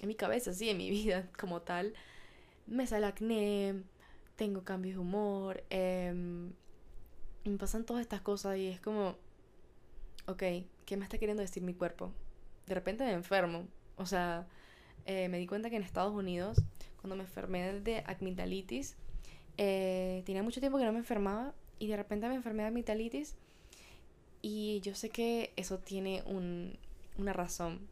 en 0.00 0.08
mi 0.08 0.14
cabeza, 0.14 0.52
sí, 0.52 0.68
en 0.68 0.78
mi 0.78 0.90
vida 0.90 1.28
como 1.38 1.62
tal. 1.62 1.94
Me 2.66 2.86
sale 2.86 3.06
acné, 3.06 3.82
tengo 4.36 4.64
cambios 4.64 4.96
de 4.96 5.00
humor, 5.00 5.64
em, 5.70 6.52
me 7.44 7.58
pasan 7.58 7.84
todas 7.84 8.02
estas 8.02 8.20
cosas 8.20 8.56
y 8.58 8.66
es 8.66 8.80
como, 8.80 9.16
ok, 10.26 10.42
¿qué 10.90 10.96
me 10.96 11.04
está 11.04 11.18
queriendo 11.18 11.40
decir 11.40 11.62
mi 11.62 11.72
cuerpo? 11.72 12.10
De 12.66 12.74
repente 12.74 13.04
me 13.04 13.12
enfermo, 13.12 13.68
o 13.94 14.06
sea, 14.06 14.48
eh, 15.06 15.28
me 15.28 15.38
di 15.38 15.46
cuenta 15.46 15.70
que 15.70 15.76
en 15.76 15.84
Estados 15.84 16.12
Unidos, 16.12 16.60
cuando 17.00 17.14
me 17.14 17.22
enfermé 17.22 17.78
de 17.78 18.02
amigdalitis, 18.08 18.96
eh, 19.56 20.24
tenía 20.26 20.42
mucho 20.42 20.58
tiempo 20.58 20.78
que 20.78 20.84
no 20.84 20.90
me 20.90 20.98
enfermaba 20.98 21.54
y 21.78 21.86
de 21.86 21.96
repente 21.96 22.26
me 22.26 22.34
enfermé 22.34 22.64
de 22.64 22.70
amigdalitis 22.70 23.36
y 24.42 24.80
yo 24.80 24.96
sé 24.96 25.10
que 25.10 25.52
eso 25.54 25.78
tiene 25.78 26.24
un, 26.26 26.76
una 27.18 27.32
razón, 27.32 27.86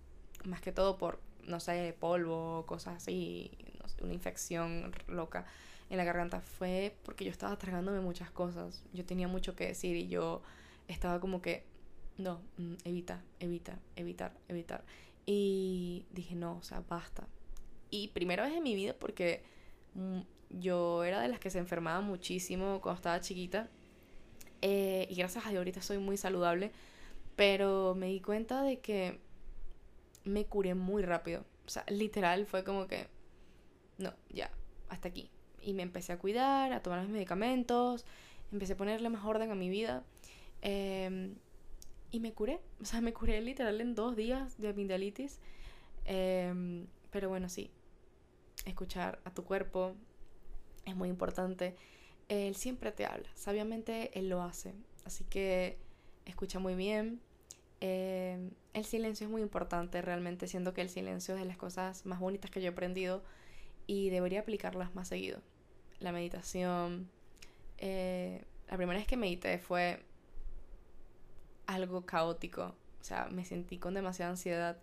más 0.44 0.60
que 0.60 0.72
todo 0.72 0.98
por, 0.98 1.20
no 1.46 1.60
sé, 1.60 1.94
polvo, 2.00 2.66
cosas 2.66 2.96
así, 2.96 3.52
una 4.02 4.12
infección 4.12 4.92
loca 5.06 5.46
en 5.88 5.98
la 5.98 6.04
garganta. 6.04 6.40
Fue 6.40 6.96
porque 7.04 7.24
yo 7.24 7.30
estaba 7.30 7.56
tragándome 7.58 8.00
muchas 8.00 8.32
cosas, 8.32 8.82
yo 8.92 9.04
tenía 9.04 9.28
mucho 9.28 9.54
que 9.54 9.68
decir 9.68 9.94
y 9.94 10.08
yo 10.08 10.42
estaba 10.88 11.20
como 11.20 11.40
que, 11.40 11.77
no, 12.18 12.40
mm, 12.56 12.74
evita, 12.84 13.22
evita, 13.40 13.78
evitar, 13.96 14.36
evitar. 14.48 14.84
Y 15.24 16.04
dije, 16.10 16.34
no, 16.34 16.58
o 16.58 16.62
sea, 16.62 16.82
basta. 16.88 17.26
Y 17.90 18.08
primera 18.08 18.44
vez 18.44 18.54
en 18.54 18.62
mi 18.62 18.74
vida 18.74 18.94
porque 18.98 19.42
mm, 19.94 20.20
yo 20.50 21.04
era 21.04 21.20
de 21.20 21.28
las 21.28 21.38
que 21.38 21.50
se 21.50 21.58
enfermaba 21.58 22.00
muchísimo 22.00 22.80
cuando 22.80 22.96
estaba 22.96 23.20
chiquita. 23.20 23.68
Eh, 24.60 25.06
y 25.08 25.14
gracias 25.14 25.46
a 25.46 25.50
Dios 25.50 25.58
ahorita 25.58 25.80
soy 25.80 25.98
muy 25.98 26.16
saludable. 26.16 26.72
Pero 27.36 27.94
me 27.94 28.08
di 28.08 28.20
cuenta 28.20 28.62
de 28.62 28.80
que 28.80 29.20
me 30.24 30.44
curé 30.44 30.74
muy 30.74 31.02
rápido. 31.02 31.44
O 31.66 31.70
sea, 31.70 31.84
literal 31.88 32.46
fue 32.46 32.64
como 32.64 32.88
que, 32.88 33.06
no, 33.98 34.12
ya, 34.30 34.50
hasta 34.88 35.08
aquí. 35.08 35.30
Y 35.62 35.72
me 35.74 35.82
empecé 35.82 36.12
a 36.12 36.18
cuidar, 36.18 36.72
a 36.72 36.82
tomar 36.82 37.02
mis 37.02 37.10
medicamentos, 37.10 38.04
empecé 38.50 38.72
a 38.72 38.76
ponerle 38.76 39.08
más 39.08 39.24
orden 39.24 39.52
a 39.52 39.54
mi 39.54 39.68
vida. 39.68 40.02
Eh, 40.62 41.32
y 42.10 42.20
me 42.20 42.32
curé. 42.32 42.60
O 42.80 42.84
sea, 42.84 43.00
me 43.00 43.12
curé 43.12 43.40
literal 43.40 43.80
en 43.80 43.94
dos 43.94 44.16
días 44.16 44.58
de 44.58 44.68
amigdalitis. 44.68 45.40
Em, 46.04 46.86
pero 47.10 47.28
bueno, 47.28 47.48
sí. 47.48 47.70
Escuchar 48.64 49.20
a 49.24 49.32
tu 49.32 49.44
cuerpo 49.44 49.94
es 50.84 50.96
muy 50.96 51.08
importante. 51.08 51.76
Él 52.28 52.54
siempre 52.54 52.92
te 52.92 53.06
habla. 53.06 53.28
Sabiamente 53.34 54.18
él 54.18 54.28
lo 54.28 54.42
hace. 54.42 54.74
Así 55.04 55.24
que 55.24 55.78
escucha 56.24 56.58
muy 56.58 56.74
bien. 56.74 57.20
Em, 57.80 58.50
el 58.74 58.84
silencio 58.84 59.26
es 59.26 59.30
muy 59.30 59.42
importante. 59.42 60.02
Realmente 60.02 60.48
siento 60.48 60.74
que 60.74 60.80
el 60.82 60.90
silencio 60.90 61.34
es 61.34 61.40
de 61.40 61.46
las 61.46 61.56
cosas 61.56 62.06
más 62.06 62.20
bonitas 62.20 62.50
que 62.50 62.60
yo 62.60 62.68
he 62.68 62.72
aprendido. 62.72 63.22
Y 63.86 64.10
debería 64.10 64.40
aplicarlas 64.40 64.94
más 64.94 65.08
seguido. 65.08 65.40
La 66.00 66.12
meditación. 66.12 67.10
Eh, 67.78 68.44
la 68.68 68.76
primera 68.76 68.98
vez 68.98 69.06
que 69.06 69.16
medité 69.16 69.58
fue 69.58 70.02
algo 71.68 72.04
caótico. 72.04 72.74
O 73.00 73.04
sea, 73.04 73.28
me 73.30 73.44
sentí 73.44 73.78
con 73.78 73.94
demasiada 73.94 74.32
ansiedad. 74.32 74.78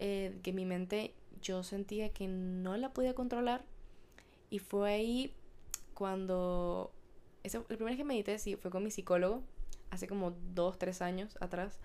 Eh, 0.00 0.40
que 0.42 0.52
mi 0.52 0.64
mente 0.64 1.14
yo 1.40 1.62
sentía 1.62 2.08
que 2.08 2.26
no 2.26 2.76
la 2.76 2.92
podía 2.92 3.14
controlar. 3.14 3.64
Y 4.50 4.58
fue 4.58 4.90
ahí 4.90 5.34
cuando... 5.94 6.90
Eso, 7.44 7.58
la 7.60 7.76
primera 7.76 7.90
vez 7.90 7.96
que 7.98 8.04
medité 8.04 8.38
sí, 8.38 8.56
fue 8.56 8.70
con 8.70 8.82
mi 8.82 8.90
psicólogo. 8.90 9.42
Hace 9.90 10.08
como 10.08 10.32
dos, 10.54 10.78
tres 10.78 11.02
años 11.02 11.36
atrás. 11.40 11.78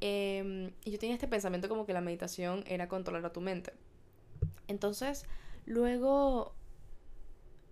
Em, 0.00 0.72
y 0.84 0.90
yo 0.90 0.98
tenía 0.98 1.14
este 1.14 1.28
pensamiento 1.28 1.68
como 1.68 1.86
que 1.86 1.92
la 1.92 2.00
meditación 2.00 2.64
era 2.66 2.86
controlar 2.86 3.24
a 3.24 3.32
tu 3.32 3.40
mente. 3.40 3.72
Entonces, 4.68 5.24
luego, 5.64 6.54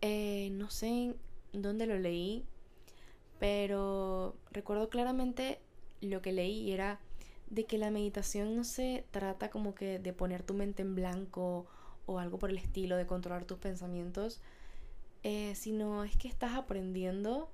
eh, 0.01 0.49
no 0.53 0.71
sé 0.71 1.15
dónde 1.53 1.87
lo 1.87 1.99
leí, 1.99 2.47
pero 3.39 4.37
recuerdo 4.51 4.89
claramente 4.89 5.61
lo 6.01 6.23
que 6.23 6.33
leí 6.33 6.73
era 6.73 7.01
de 7.51 7.65
que 7.65 7.79
la 7.79 7.91
meditación 7.91 8.55
no 8.57 8.65
se 8.65 9.05
trata 9.11 9.51
como 9.51 9.75
que 9.75 9.99
de 9.99 10.13
poner 10.13 10.43
tu 10.43 10.55
mente 10.55 10.83
en 10.83 10.95
blanco 10.95 11.67
o 12.07 12.19
algo 12.19 12.39
por 12.39 12.51
el 12.51 12.59
estilo, 12.59 12.97
de 12.97 13.07
controlar 13.07 13.45
tus 13.45 13.59
pensamientos, 13.59 14.41
eh, 15.23 15.55
sino 15.55 16.05
es 16.05 16.17
que 16.17 16.29
estás 16.29 16.55
aprendiendo 16.55 17.51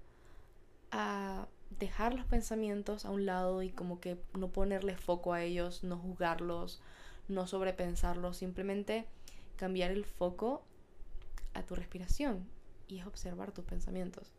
a 0.91 1.49
dejar 1.79 2.15
los 2.15 2.27
pensamientos 2.27 3.05
a 3.05 3.11
un 3.11 3.27
lado 3.27 3.63
y 3.63 3.71
como 3.71 4.01
que 4.01 4.19
no 4.39 4.49
ponerle 4.49 4.97
foco 4.97 5.33
a 5.33 5.43
ellos, 5.43 5.83
no 5.83 5.99
juzgarlos, 5.99 6.81
no 7.29 7.47
sobrepensarlos, 7.47 8.37
simplemente 8.37 9.07
cambiar 9.57 9.91
el 9.91 10.05
foco 10.05 10.65
a 11.55 11.63
tu 11.63 11.75
respiración 11.75 12.47
y 12.87 12.99
es 12.99 13.07
observar 13.07 13.53
tus 13.53 13.65
pensamientos. 13.65 14.33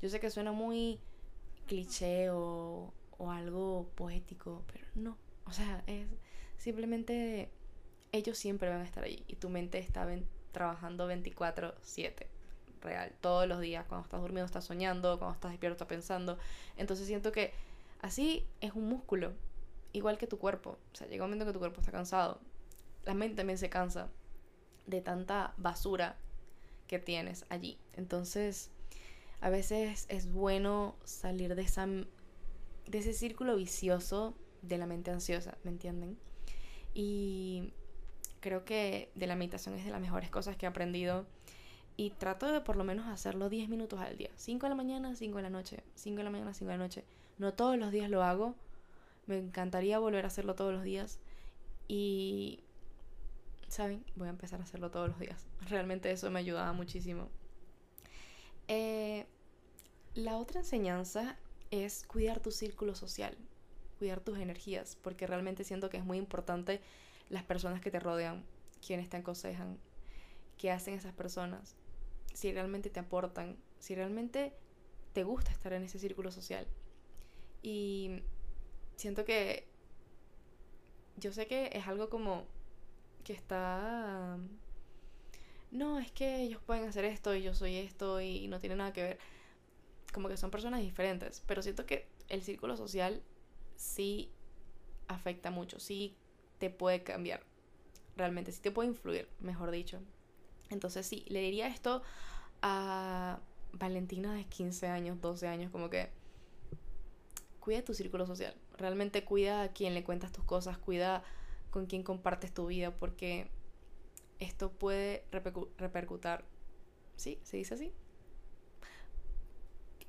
Yo 0.00 0.08
sé 0.08 0.20
que 0.20 0.30
suena 0.30 0.52
muy 0.52 1.00
cliché 1.66 2.30
o, 2.30 2.92
o 3.18 3.30
algo 3.30 3.90
poético, 3.94 4.62
pero 4.72 4.86
no. 4.94 5.16
O 5.44 5.52
sea, 5.52 5.82
es 5.86 6.06
simplemente 6.58 7.50
ellos 8.12 8.38
siempre 8.38 8.68
van 8.68 8.80
a 8.80 8.84
estar 8.84 9.04
ahí 9.04 9.24
y 9.26 9.36
tu 9.36 9.48
mente 9.48 9.78
está 9.78 10.06
trabajando 10.52 11.08
24/7, 11.08 12.26
real, 12.80 13.12
todos 13.20 13.48
los 13.48 13.60
días, 13.60 13.86
cuando 13.86 14.04
estás 14.04 14.20
durmiendo 14.20 14.46
estás 14.46 14.64
soñando, 14.64 15.18
cuando 15.18 15.34
estás 15.34 15.50
despierto 15.50 15.74
estás 15.74 15.88
pensando. 15.88 16.38
Entonces 16.76 17.06
siento 17.06 17.32
que 17.32 17.52
así 18.00 18.46
es 18.60 18.72
un 18.74 18.88
músculo, 18.88 19.32
igual 19.92 20.18
que 20.18 20.26
tu 20.26 20.38
cuerpo. 20.38 20.78
O 20.92 20.96
sea, 20.96 21.06
llega 21.08 21.24
un 21.24 21.30
momento 21.30 21.46
que 21.46 21.52
tu 21.52 21.58
cuerpo 21.58 21.80
está 21.80 21.92
cansado, 21.92 22.40
la 23.04 23.14
mente 23.14 23.36
también 23.36 23.58
se 23.58 23.70
cansa. 23.70 24.08
de 24.86 25.00
tanta 25.00 25.54
basura 25.58 26.16
que 26.88 26.98
tienes 26.98 27.46
allí. 27.48 27.78
Entonces, 27.94 28.70
a 29.40 29.48
veces 29.50 30.06
es 30.08 30.30
bueno 30.30 30.96
salir 31.04 31.54
de, 31.54 31.62
esa, 31.62 31.86
de 32.86 32.98
ese 32.98 33.12
círculo 33.12 33.56
vicioso 33.56 34.34
de 34.62 34.78
la 34.78 34.86
mente 34.86 35.10
ansiosa, 35.10 35.56
¿me 35.64 35.70
entienden? 35.70 36.18
Y 36.94 37.72
creo 38.40 38.64
que 38.64 39.10
de 39.14 39.26
la 39.26 39.36
meditación 39.36 39.74
es 39.76 39.84
de 39.84 39.90
las 39.90 40.00
mejores 40.00 40.30
cosas 40.30 40.56
que 40.56 40.66
he 40.66 40.68
aprendido. 40.68 41.26
Y 41.96 42.10
trato 42.10 42.50
de 42.50 42.60
por 42.60 42.76
lo 42.76 42.84
menos 42.84 43.06
hacerlo 43.06 43.48
10 43.48 43.68
minutos 43.68 44.00
al 44.00 44.16
día. 44.16 44.30
5 44.36 44.66
de 44.66 44.70
la 44.70 44.74
mañana, 44.74 45.14
5 45.14 45.36
de 45.36 45.42
la 45.42 45.50
noche. 45.50 45.82
5 45.94 46.16
de 46.16 46.24
la 46.24 46.30
mañana, 46.30 46.54
5 46.54 46.70
de 46.70 46.78
la 46.78 46.82
noche. 46.82 47.04
No 47.38 47.54
todos 47.54 47.78
los 47.78 47.92
días 47.92 48.10
lo 48.10 48.22
hago. 48.22 48.54
Me 49.26 49.38
encantaría 49.38 49.98
volver 49.98 50.24
a 50.24 50.28
hacerlo 50.28 50.54
todos 50.54 50.72
los 50.72 50.82
días. 50.82 51.18
Y, 51.88 52.60
¿saben? 53.68 54.04
Voy 54.16 54.28
a 54.28 54.30
empezar 54.30 54.60
a 54.60 54.64
hacerlo 54.64 54.90
todos 54.90 55.08
los 55.08 55.18
días. 55.18 55.46
Realmente 55.68 56.10
eso 56.10 56.30
me 56.30 56.40
ayudaba 56.40 56.72
muchísimo. 56.72 57.28
Eh, 58.68 59.26
la 60.14 60.38
otra 60.38 60.60
enseñanza 60.60 61.36
es 61.72 62.06
cuidar 62.06 62.38
tu 62.38 62.52
círculo 62.52 62.94
social, 62.94 63.36
cuidar 63.98 64.20
tus 64.20 64.38
energías, 64.38 64.96
porque 65.02 65.26
realmente 65.26 65.64
siento 65.64 65.90
que 65.90 65.96
es 65.96 66.04
muy 66.04 66.18
importante 66.18 66.80
las 67.30 67.42
personas 67.42 67.80
que 67.80 67.90
te 67.90 67.98
rodean, 67.98 68.44
quienes 68.86 69.08
te 69.08 69.16
aconsejan, 69.16 69.78
qué 70.58 70.70
hacen 70.70 70.94
esas 70.94 71.14
personas, 71.14 71.74
si 72.34 72.52
realmente 72.52 72.90
te 72.90 73.00
aportan, 73.00 73.56
si 73.80 73.94
realmente 73.94 74.52
te 75.14 75.24
gusta 75.24 75.50
estar 75.50 75.72
en 75.72 75.82
ese 75.82 75.98
círculo 75.98 76.30
social. 76.30 76.66
Y 77.62 78.22
siento 78.96 79.24
que 79.24 79.66
yo 81.16 81.32
sé 81.32 81.46
que 81.46 81.70
es 81.72 81.88
algo 81.88 82.10
como 82.10 82.44
que 83.24 83.32
está 83.32 84.38
no, 85.70 85.98
es 85.98 86.12
que 86.12 86.42
ellos 86.42 86.60
pueden 86.66 86.84
hacer 86.84 87.06
esto 87.06 87.34
y 87.34 87.42
yo 87.42 87.54
soy 87.54 87.76
esto 87.76 88.20
y 88.20 88.46
no 88.48 88.60
tiene 88.60 88.76
nada 88.76 88.92
que 88.92 89.02
ver. 89.02 89.18
Como 90.12 90.28
que 90.28 90.36
son 90.36 90.50
personas 90.50 90.80
diferentes, 90.80 91.42
pero 91.46 91.62
siento 91.62 91.86
que 91.86 92.08
el 92.28 92.42
círculo 92.42 92.76
social 92.76 93.22
sí 93.76 94.30
afecta 95.08 95.50
mucho, 95.50 95.80
sí 95.80 96.16
te 96.58 96.70
puede 96.70 97.02
cambiar, 97.02 97.42
realmente, 98.16 98.52
sí 98.52 98.60
te 98.60 98.70
puede 98.70 98.88
influir, 98.88 99.28
mejor 99.40 99.70
dicho. 99.70 100.00
Entonces 100.70 101.06
sí, 101.06 101.24
le 101.28 101.40
diría 101.40 101.66
esto 101.68 102.02
a 102.62 103.40
Valentina 103.72 104.34
de 104.34 104.44
15 104.44 104.86
años, 104.86 105.20
12 105.20 105.48
años, 105.48 105.70
como 105.70 105.90
que 105.90 106.10
cuida 107.60 107.82
tu 107.82 107.94
círculo 107.94 108.26
social, 108.26 108.54
realmente 108.76 109.24
cuida 109.24 109.62
a 109.62 109.72
quien 109.72 109.94
le 109.94 110.04
cuentas 110.04 110.32
tus 110.32 110.44
cosas, 110.44 110.78
cuida 110.78 111.24
con 111.70 111.86
quien 111.86 112.02
compartes 112.02 112.52
tu 112.52 112.66
vida, 112.66 112.94
porque 112.94 113.50
esto 114.38 114.70
puede 114.72 115.24
repercutar. 115.78 116.44
¿Sí? 117.16 117.38
¿Se 117.42 117.56
dice 117.56 117.74
así? 117.74 117.92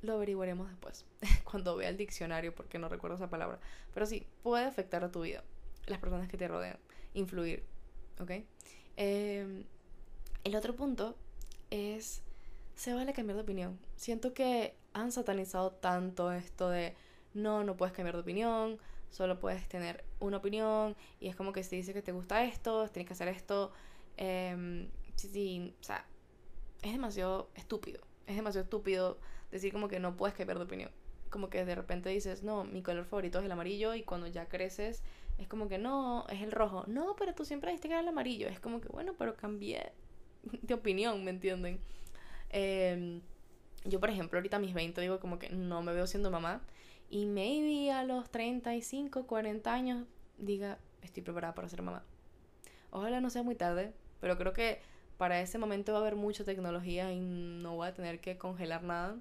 Lo 0.03 0.13
averiguaremos 0.13 0.69
después, 0.69 1.05
cuando 1.49 1.75
vea 1.77 1.89
el 1.89 1.97
diccionario, 1.97 2.53
porque 2.53 2.77
no 2.77 2.89
recuerdo 2.89 3.15
esa 3.15 3.29
palabra. 3.29 3.59
Pero 3.93 4.05
sí, 4.05 4.27
puede 4.43 4.65
afectar 4.65 5.03
a 5.03 5.11
tu 5.11 5.21
vida, 5.21 5.43
las 5.87 5.99
personas 5.99 6.27
que 6.29 6.37
te 6.37 6.47
rodean, 6.47 6.77
influir, 7.13 7.63
¿ok? 8.19 8.31
Em, 8.97 9.63
el 10.43 10.55
otro 10.55 10.75
punto 10.75 11.15
es, 11.71 12.21
se 12.75 12.93
vale 12.93 13.13
cambiar 13.13 13.37
de 13.37 13.43
opinión. 13.43 13.79
Siento 13.95 14.33
que 14.33 14.75
han 14.91 15.13
satanizado 15.13 15.71
tanto 15.71 16.33
esto 16.33 16.69
de, 16.69 16.95
no, 17.33 17.63
no 17.63 17.77
puedes 17.77 17.93
cambiar 17.95 18.15
de 18.15 18.21
opinión, 18.21 18.79
solo 19.09 19.39
puedes 19.39 19.69
tener 19.69 20.03
una 20.19 20.37
opinión, 20.37 20.97
y 21.21 21.29
es 21.29 21.35
como 21.37 21.53
que 21.53 21.63
si 21.63 21.77
dice 21.77 21.93
que 21.93 22.01
te 22.01 22.11
gusta 22.11 22.43
esto, 22.43 22.89
tienes 22.89 23.07
que 23.07 23.13
hacer 23.13 23.29
esto, 23.29 23.71
eh, 24.17 24.89
sí, 25.15 25.29
sí, 25.29 25.73
o 25.79 25.83
sea, 25.83 26.05
es 26.81 26.91
demasiado 26.91 27.49
estúpido. 27.55 28.01
Es 28.27 28.35
demasiado 28.35 28.65
estúpido 28.65 29.17
decir 29.53 29.71
como 29.71 29.87
que 29.87 29.99
no 29.99 30.17
puedes 30.17 30.35
cambiar 30.35 30.57
de 30.57 30.65
opinión. 30.65 30.91
Como 31.29 31.49
que 31.49 31.65
de 31.65 31.75
repente 31.75 32.09
dices, 32.09 32.43
no, 32.43 32.63
mi 32.63 32.83
color 32.83 33.05
favorito 33.05 33.39
es 33.39 33.45
el 33.45 33.51
amarillo 33.51 33.95
y 33.95 34.03
cuando 34.03 34.27
ya 34.27 34.47
creces 34.47 35.01
es 35.37 35.47
como 35.47 35.67
que 35.67 35.77
no, 35.77 36.25
es 36.29 36.41
el 36.41 36.51
rojo. 36.51 36.83
No, 36.87 37.15
pero 37.15 37.33
tú 37.33 37.45
siempre 37.45 37.71
dijiste 37.71 37.87
que 37.87 37.93
era 37.93 38.01
el 38.01 38.07
amarillo. 38.07 38.47
Es 38.47 38.59
como 38.59 38.81
que 38.81 38.89
bueno, 38.89 39.13
pero 39.17 39.35
cambié 39.35 39.93
de 40.61 40.73
opinión, 40.73 41.23
¿me 41.23 41.31
entienden? 41.31 41.79
Em, 42.49 43.21
yo, 43.85 43.99
por 43.99 44.09
ejemplo, 44.09 44.37
ahorita 44.37 44.57
a 44.57 44.59
mis 44.59 44.73
20 44.73 45.01
digo 45.01 45.19
como 45.19 45.39
que 45.39 45.49
no 45.49 45.81
me 45.81 45.93
veo 45.93 46.07
siendo 46.07 46.29
mamá. 46.29 46.61
Y 47.09 47.25
maybe 47.25 47.91
a 47.91 48.03
los 48.03 48.29
35, 48.29 49.27
40 49.27 49.71
años 49.71 50.07
diga, 50.37 50.79
estoy 51.01 51.23
preparada 51.23 51.53
para 51.53 51.69
ser 51.69 51.81
mamá. 51.81 52.03
Ojalá 52.91 53.21
no 53.21 53.29
sea 53.29 53.43
muy 53.43 53.55
tarde, 53.55 53.93
pero 54.19 54.37
creo 54.37 54.53
que 54.53 54.79
para 55.17 55.39
ese 55.41 55.57
momento 55.57 55.93
va 55.93 55.99
a 55.99 56.01
haber 56.01 56.15
mucha 56.15 56.43
tecnología 56.43 57.11
y 57.11 57.19
no 57.19 57.75
voy 57.75 57.87
a 57.87 57.93
tener 57.93 58.19
que 58.19 58.37
congelar 58.37 58.83
nada. 58.83 59.17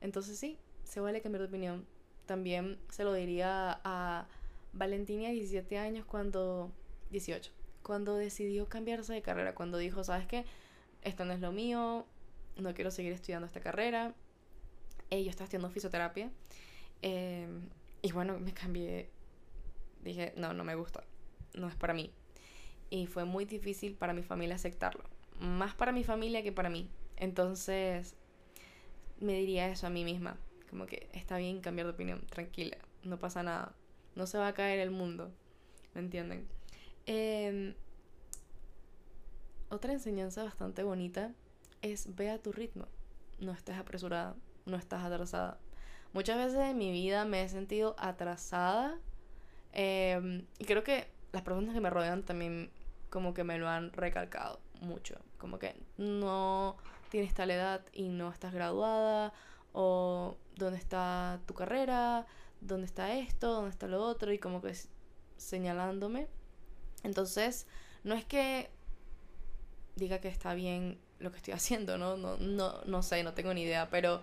Entonces 0.00 0.38
sí, 0.38 0.58
se 0.84 1.00
vale 1.00 1.20
cambiar 1.20 1.42
de 1.42 1.48
opinión. 1.48 1.86
También 2.26 2.78
se 2.90 3.04
lo 3.04 3.12
diría 3.12 3.80
a 3.84 4.26
Valentina, 4.72 5.30
17 5.30 5.78
años, 5.78 6.04
cuando... 6.06 6.72
18. 7.10 7.50
Cuando 7.82 8.14
decidió 8.14 8.68
cambiarse 8.68 9.12
de 9.12 9.22
carrera, 9.22 9.54
cuando 9.54 9.78
dijo, 9.78 10.04
¿sabes 10.04 10.26
qué? 10.26 10.44
Esto 11.02 11.24
no 11.24 11.32
es 11.32 11.40
lo 11.40 11.50
mío, 11.50 12.06
no 12.56 12.74
quiero 12.74 12.90
seguir 12.90 13.12
estudiando 13.12 13.46
esta 13.46 13.60
carrera. 13.60 14.14
Eh, 15.10 15.24
yo 15.24 15.30
estaba 15.30 15.44
estudiando 15.44 15.70
fisioterapia. 15.70 16.30
Em, 17.02 17.68
y 18.02 18.12
bueno, 18.12 18.38
me 18.38 18.52
cambié. 18.52 19.10
Dije, 20.04 20.32
no, 20.36 20.52
no 20.52 20.62
me 20.62 20.74
gusta. 20.74 21.02
No 21.54 21.68
es 21.68 21.74
para 21.74 21.94
mí 21.94 22.12
y 22.90 23.06
fue 23.06 23.24
muy 23.24 23.44
difícil 23.44 23.94
para 23.94 24.12
mi 24.12 24.22
familia 24.22 24.56
aceptarlo. 24.56 25.04
Más 25.38 25.74
para 25.74 25.92
mi 25.92 26.04
familia 26.04 26.42
que 26.42 26.52
para 26.52 26.68
mí. 26.68 26.90
Entonces 27.16 28.16
me 29.20 29.34
diría 29.34 29.68
eso 29.68 29.86
a 29.86 29.90
mí 29.90 30.04
misma. 30.04 30.36
Como 30.68 30.86
que 30.86 31.08
está 31.12 31.36
bien 31.38 31.60
cambiar 31.60 31.86
de 31.86 31.92
opinión, 31.92 32.20
tranquila, 32.26 32.78
no 33.02 33.18
pasa 33.18 33.42
nada. 33.42 33.74
No 34.14 34.26
se 34.26 34.38
va 34.38 34.48
a 34.48 34.54
caer 34.54 34.80
el 34.80 34.90
mundo. 34.90 35.32
¿Me 35.94 36.00
entienden? 36.00 36.46
Em, 37.06 37.74
otra 39.68 39.92
enseñanza 39.92 40.44
bastante 40.44 40.82
bonita 40.82 41.32
es 41.82 42.14
ve 42.14 42.30
a 42.30 42.38
tu 42.40 42.52
ritmo. 42.52 42.86
No 43.38 43.52
estés 43.52 43.76
apresurada, 43.76 44.36
no 44.66 44.76
estás 44.76 45.04
atrasada. 45.04 45.58
Muchas 46.12 46.36
veces 46.36 46.60
en 46.60 46.78
mi 46.78 46.90
vida 46.90 47.24
me 47.24 47.42
he 47.42 47.48
sentido 47.48 47.94
atrasada. 47.98 48.98
Em, 49.72 50.46
y 50.58 50.64
creo 50.64 50.82
que 50.82 51.08
las 51.32 51.42
personas 51.42 51.74
que 51.74 51.80
me 51.80 51.90
rodean 51.90 52.24
también 52.24 52.70
como 53.10 53.34
que 53.34 53.44
me 53.44 53.58
lo 53.58 53.68
han 53.68 53.92
recalcado 53.92 54.60
mucho. 54.80 55.16
Como 55.38 55.58
que 55.58 55.74
no 55.98 56.76
tienes 57.10 57.34
tal 57.34 57.50
edad 57.50 57.82
y 57.92 58.08
no 58.08 58.30
estás 58.30 58.54
graduada, 58.54 59.32
o 59.72 60.36
dónde 60.56 60.78
está 60.78 61.40
tu 61.46 61.54
carrera, 61.54 62.26
dónde 62.60 62.86
está 62.86 63.14
esto, 63.14 63.52
dónde 63.52 63.70
está 63.70 63.86
lo 63.86 64.02
otro, 64.02 64.32
y 64.32 64.38
como 64.38 64.62
que 64.62 64.72
señalándome. 65.36 66.28
Entonces, 67.02 67.66
no 68.04 68.14
es 68.14 68.24
que 68.24 68.70
diga 69.96 70.20
que 70.20 70.28
está 70.28 70.54
bien 70.54 70.98
lo 71.18 71.30
que 71.30 71.38
estoy 71.38 71.54
haciendo, 71.54 71.98
¿no? 71.98 72.16
No, 72.16 72.36
no, 72.38 72.82
no 72.84 73.02
sé, 73.02 73.22
no 73.22 73.34
tengo 73.34 73.52
ni 73.52 73.62
idea, 73.62 73.90
pero 73.90 74.22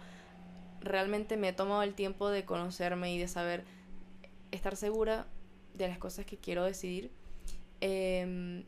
realmente 0.80 1.38
me 1.38 1.50
he 1.50 1.54
tomado 1.54 1.84
el 1.84 1.94
tiempo 1.94 2.30
de 2.30 2.46
conocerme 2.46 3.14
y 3.14 3.20
de 3.20 3.28
saber 3.28 3.66
estar 4.52 4.76
segura 4.76 5.28
de 5.74 5.88
las 5.88 5.98
cosas 5.98 6.26
que 6.26 6.38
quiero 6.38 6.64
decidir. 6.64 7.12
Eh, 7.82 8.66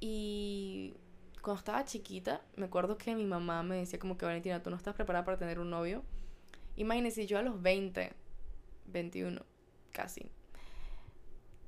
y 0.00 0.94
cuando 1.42 1.58
estaba 1.58 1.84
chiquita, 1.84 2.42
me 2.56 2.66
acuerdo 2.66 2.98
que 2.98 3.14
mi 3.14 3.24
mamá 3.24 3.62
me 3.62 3.76
decía 3.76 3.98
como 3.98 4.16
que 4.16 4.26
Valentina, 4.26 4.62
tú 4.62 4.70
no 4.70 4.76
estás 4.76 4.94
preparada 4.94 5.24
para 5.24 5.38
tener 5.38 5.58
un 5.58 5.70
novio. 5.70 6.02
Imagínense, 6.76 7.26
yo 7.26 7.38
a 7.38 7.42
los 7.42 7.60
20, 7.62 8.12
21, 8.86 9.40
casi. 9.92 10.30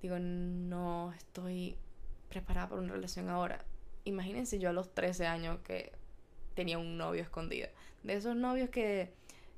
Digo, 0.00 0.18
no 0.18 1.12
estoy 1.12 1.76
preparada 2.28 2.68
para 2.68 2.82
una 2.82 2.92
relación 2.92 3.28
ahora. 3.28 3.64
Imagínense 4.04 4.58
yo 4.58 4.70
a 4.70 4.72
los 4.72 4.92
13 4.94 5.26
años 5.26 5.58
que 5.60 5.92
tenía 6.54 6.78
un 6.78 6.98
novio 6.98 7.22
escondido. 7.22 7.68
De 8.02 8.14
esos 8.14 8.36
novios 8.36 8.70
que, 8.70 9.12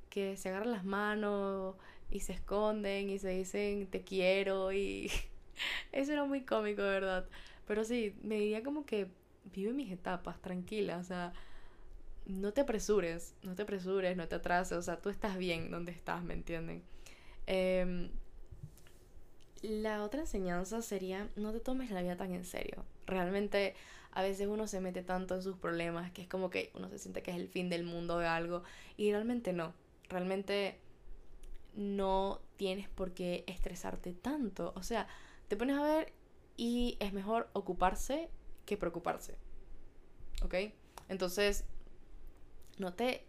que 0.09 0.37
se 0.37 0.49
agarran 0.49 0.71
las 0.71 0.85
manos 0.85 1.75
y 2.11 2.19
se 2.19 2.33
esconden 2.33 3.09
y 3.09 3.17
se 3.17 3.29
dicen 3.29 3.87
te 3.87 4.03
quiero 4.03 4.71
y 4.71 5.11
eso 5.91 6.13
era 6.13 6.25
muy 6.25 6.41
cómico, 6.41 6.81
¿verdad? 6.83 7.27
Pero 7.67 7.83
sí, 7.83 8.15
me 8.21 8.35
diría 8.35 8.63
como 8.63 8.85
que 8.85 9.07
vive 9.45 9.73
mis 9.73 9.91
etapas, 9.91 10.41
tranquila, 10.41 10.97
o 10.97 11.03
sea, 11.03 11.33
no 12.25 12.53
te 12.53 12.61
apresures, 12.61 13.35
no 13.43 13.55
te 13.55 13.63
apresures, 13.63 14.17
no 14.17 14.27
te 14.27 14.35
atrases, 14.35 14.77
o 14.77 14.81
sea, 14.81 15.01
tú 15.01 15.09
estás 15.09 15.37
bien 15.37 15.71
donde 15.71 15.91
estás, 15.91 16.23
¿me 16.23 16.33
entienden? 16.33 16.83
Em, 17.45 18.09
la 19.61 20.03
otra 20.03 20.21
enseñanza 20.21 20.81
sería, 20.81 21.29
no 21.35 21.51
te 21.51 21.59
tomes 21.59 21.91
la 21.91 22.01
vida 22.01 22.17
tan 22.17 22.33
en 22.33 22.45
serio. 22.45 22.85
Realmente 23.05 23.75
a 24.11 24.21
veces 24.21 24.47
uno 24.47 24.67
se 24.67 24.79
mete 24.79 25.03
tanto 25.03 25.35
en 25.35 25.41
sus 25.43 25.57
problemas 25.57 26.11
que 26.11 26.21
es 26.21 26.27
como 26.27 26.49
que 26.49 26.71
uno 26.73 26.89
se 26.89 26.99
siente 26.99 27.21
que 27.21 27.31
es 27.31 27.37
el 27.37 27.47
fin 27.47 27.69
del 27.69 27.83
mundo 27.83 28.17
de 28.17 28.27
algo 28.27 28.63
y 28.97 29.11
realmente 29.11 29.53
no. 29.53 29.73
Realmente 30.09 30.79
no 31.75 32.39
tienes 32.57 32.87
por 32.89 33.13
qué 33.13 33.43
estresarte 33.47 34.13
tanto. 34.13 34.71
O 34.75 34.83
sea, 34.83 35.07
te 35.47 35.57
pones 35.57 35.77
a 35.77 35.83
ver 35.83 36.13
y 36.57 36.97
es 36.99 37.11
mejor 37.11 37.49
ocuparse 37.53 38.29
que 38.65 38.77
preocuparse. 38.77 39.35
¿Ok? 40.43 40.55
Entonces, 41.09 41.65
no 42.77 42.93
te 42.93 43.23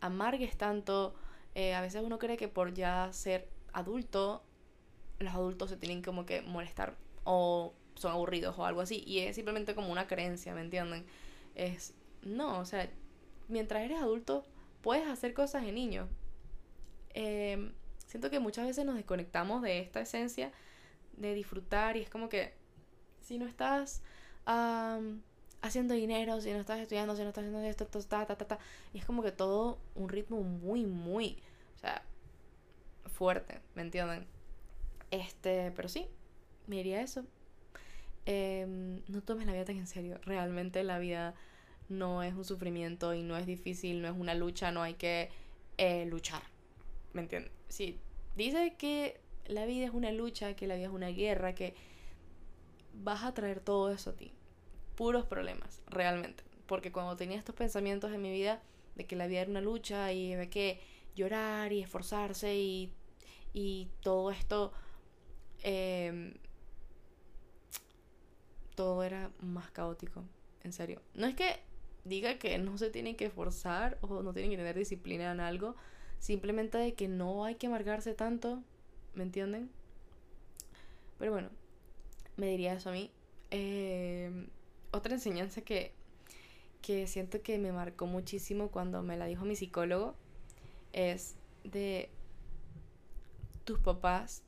amargues 0.00 0.56
tanto. 0.56 1.14
Eh, 1.54 1.74
a 1.74 1.80
veces 1.80 2.02
uno 2.04 2.18
cree 2.18 2.36
que 2.36 2.48
por 2.48 2.74
ya 2.74 3.12
ser 3.12 3.48
adulto, 3.72 4.42
los 5.18 5.34
adultos 5.34 5.70
se 5.70 5.76
tienen 5.76 6.02
como 6.02 6.26
que 6.26 6.42
molestar 6.42 6.96
o 7.24 7.74
son 7.94 8.12
aburridos 8.12 8.58
o 8.58 8.64
algo 8.64 8.80
así. 8.80 9.02
Y 9.06 9.20
es 9.20 9.36
simplemente 9.36 9.74
como 9.74 9.90
una 9.90 10.06
creencia, 10.06 10.54
¿me 10.54 10.60
entienden? 10.60 11.04
Es, 11.54 11.94
no, 12.22 12.58
o 12.58 12.64
sea, 12.64 12.88
mientras 13.48 13.82
eres 13.82 14.00
adulto, 14.00 14.44
puedes 14.80 15.06
hacer 15.06 15.34
cosas 15.34 15.64
de 15.64 15.72
niño. 15.72 16.08
Em, 17.14 17.72
siento 18.06 18.30
que 18.30 18.40
muchas 18.40 18.66
veces 18.66 18.84
nos 18.84 18.96
desconectamos 18.96 19.62
de 19.62 19.80
esta 19.80 20.00
esencia 20.00 20.52
de 21.16 21.34
disfrutar 21.34 21.96
y 21.96 22.00
es 22.00 22.10
como 22.10 22.28
que 22.28 22.54
si 23.20 23.38
no 23.38 23.46
estás 23.46 24.02
haciendo 24.44 25.94
dinero, 25.94 26.40
si 26.40 26.50
no 26.52 26.60
estás 26.60 26.80
estudiando, 26.80 27.14
si 27.16 27.22
no 27.22 27.28
estás 27.28 27.44
haciendo 27.44 27.66
esto, 27.66 27.86
ta, 27.86 28.26
ta, 28.26 28.36
ta, 28.36 28.44
ta, 28.46 28.58
y 28.92 28.98
es 28.98 29.04
como 29.04 29.22
que 29.22 29.32
todo 29.32 29.78
un 29.94 30.08
ritmo 30.08 30.42
muy, 30.42 30.84
muy, 30.84 31.38
o 31.76 31.78
sea, 31.78 32.02
fuerte, 33.06 33.60
¿me 33.74 33.82
entienden? 33.82 34.26
Este, 35.10 35.70
pero 35.76 35.88
sí, 35.88 36.06
me 36.66 36.76
diría 36.76 37.02
eso. 37.02 37.24
Em, 38.24 39.02
no 39.08 39.20
tomes 39.22 39.46
la 39.46 39.52
vida 39.52 39.64
tan 39.64 39.76
en 39.76 39.86
serio. 39.86 40.20
Realmente 40.24 40.84
la 40.84 40.98
vida 40.98 41.34
no 41.88 42.22
es 42.22 42.34
un 42.34 42.44
sufrimiento 42.44 43.14
y 43.14 43.22
no 43.22 43.36
es 43.36 43.46
difícil, 43.46 44.00
no 44.00 44.08
es 44.08 44.14
una 44.16 44.34
lucha, 44.34 44.70
no 44.72 44.82
hay 44.82 44.94
que 44.94 45.30
eh, 45.78 46.06
luchar. 46.06 46.42
¿Me 47.12 47.22
entiendes? 47.22 47.52
Si 47.68 47.98
dice 48.36 48.74
que 48.78 49.20
la 49.46 49.66
vida 49.66 49.86
es 49.86 49.92
una 49.92 50.12
lucha, 50.12 50.54
que 50.54 50.66
la 50.66 50.76
vida 50.76 50.86
es 50.86 50.92
una 50.92 51.08
guerra, 51.08 51.54
que 51.54 51.74
vas 52.94 53.24
a 53.24 53.34
traer 53.34 53.60
todo 53.60 53.90
eso 53.90 54.10
a 54.10 54.14
ti. 54.14 54.32
Puros 54.96 55.26
problemas, 55.26 55.80
realmente. 55.86 56.44
Porque 56.66 56.92
cuando 56.92 57.16
tenía 57.16 57.38
estos 57.38 57.54
pensamientos 57.54 58.12
en 58.12 58.22
mi 58.22 58.30
vida 58.30 58.62
de 58.94 59.06
que 59.06 59.16
la 59.16 59.26
vida 59.26 59.40
era 59.40 59.50
una 59.50 59.60
lucha 59.60 60.12
y 60.12 60.34
de 60.34 60.48
que 60.48 60.80
llorar 61.14 61.72
y 61.72 61.82
esforzarse 61.82 62.56
y, 62.56 62.92
y 63.52 63.88
todo 64.02 64.30
esto 64.30 64.72
Em, 65.62 66.34
todo 68.74 69.02
era 69.02 69.30
más 69.40 69.70
caótico, 69.70 70.24
en 70.64 70.72
serio. 70.72 71.00
No 71.14 71.26
es 71.26 71.34
que 71.34 71.60
diga 72.04 72.38
que 72.38 72.58
no 72.58 72.78
se 72.78 72.90
tienen 72.90 73.16
que 73.16 73.26
esforzar 73.26 73.98
o 74.00 74.22
no 74.22 74.32
tienen 74.32 74.50
que 74.50 74.56
tener 74.56 74.76
disciplina 74.76 75.30
en 75.30 75.40
algo, 75.40 75.76
simplemente 76.18 76.78
de 76.78 76.94
que 76.94 77.06
no 77.08 77.44
hay 77.44 77.54
que 77.56 77.68
amargarse 77.68 78.14
tanto, 78.14 78.62
¿me 79.14 79.22
entienden? 79.22 79.70
Pero 81.18 81.32
bueno, 81.32 81.50
me 82.42 82.48
diría 82.48 82.72
eso 82.72 82.90
a 82.90 82.92
mí. 82.92 83.08
Em, 83.50 84.48
otra 84.90 85.14
enseñanza 85.14 85.60
que, 85.60 85.92
que 86.80 87.06
siento 87.06 87.40
que 87.40 87.56
me 87.56 87.70
marcó 87.70 88.06
muchísimo 88.06 88.68
cuando 88.68 89.00
me 89.00 89.16
la 89.16 89.26
dijo 89.26 89.44
mi 89.44 89.54
psicólogo 89.54 90.16
es 90.92 91.36
de 91.62 92.10
tus 93.62 93.78
papás 93.78 94.42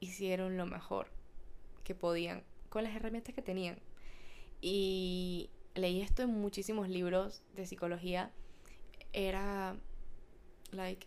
hicieron 0.00 0.56
lo 0.56 0.64
mejor 0.64 1.08
que 1.84 1.94
podían 1.94 2.42
con 2.70 2.84
las 2.84 2.96
herramientas 2.96 3.34
que 3.34 3.42
tenían. 3.42 3.78
Y 4.62 5.50
leí 5.74 6.00
esto 6.00 6.22
en 6.22 6.30
muchísimos 6.30 6.88
libros 6.88 7.42
de 7.54 7.66
psicología. 7.66 8.32
Era, 9.12 9.76
like, 10.70 11.06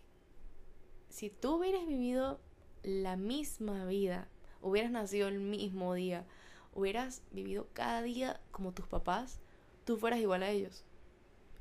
si 1.08 1.28
tú 1.28 1.56
hubieras 1.56 1.84
vivido 1.88 2.40
la 2.84 3.16
misma 3.16 3.84
vida, 3.86 4.28
hubieras 4.62 4.90
nacido 4.90 5.28
el 5.28 5.40
mismo 5.40 5.94
día, 5.94 6.24
hubieras 6.74 7.22
vivido 7.32 7.68
cada 7.72 8.02
día 8.02 8.40
como 8.50 8.72
tus 8.72 8.86
papás, 8.86 9.40
tú 9.84 9.96
fueras 9.96 10.20
igual 10.20 10.42
a 10.42 10.50
ellos. 10.50 10.84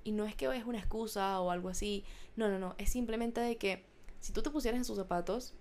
Y 0.03 0.11
no 0.11 0.25
es 0.25 0.35
que 0.35 0.45
es 0.55 0.65
una 0.65 0.79
excusa 0.79 1.39
o 1.41 1.51
algo 1.51 1.69
así, 1.69 2.03
no, 2.35 2.49
no, 2.49 2.59
no, 2.59 2.75
es 2.77 2.89
simplemente 2.89 3.41
de 3.41 3.57
que 3.57 3.85
si 4.19 4.33
tú 4.33 4.41
te 4.41 4.49
pusieras 4.49 4.77
en 4.77 4.85
sus 4.85 4.97
zapatos, 4.97 5.53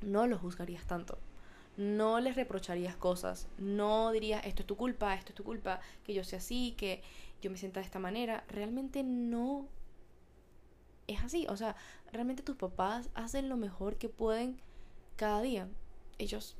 no 0.00 0.26
los 0.26 0.40
juzgarías 0.40 0.86
tanto. 0.86 1.18
No 1.76 2.18
les 2.20 2.34
reprocharías 2.34 2.96
cosas. 2.96 3.46
No 3.56 4.10
dirías, 4.10 4.44
esto 4.44 4.62
es 4.62 4.66
tu 4.66 4.76
culpa, 4.76 5.14
esto 5.14 5.30
es 5.30 5.36
tu 5.36 5.44
culpa, 5.44 5.80
que 6.04 6.12
yo 6.12 6.24
sea 6.24 6.38
así, 6.38 6.74
que 6.76 7.02
yo 7.40 7.50
me 7.50 7.56
sienta 7.56 7.80
de 7.80 7.86
esta 7.86 7.98
manera. 7.98 8.44
Realmente 8.48 9.02
no 9.04 9.68
es 11.06 11.22
así. 11.22 11.46
O 11.48 11.56
sea, 11.56 11.76
realmente 12.12 12.42
tus 12.42 12.56
papás 12.56 13.10
hacen 13.14 13.48
lo 13.48 13.56
mejor 13.56 13.96
que 13.96 14.08
pueden 14.08 14.60
cada 15.16 15.40
día. 15.40 15.68
Ellos 16.18 16.56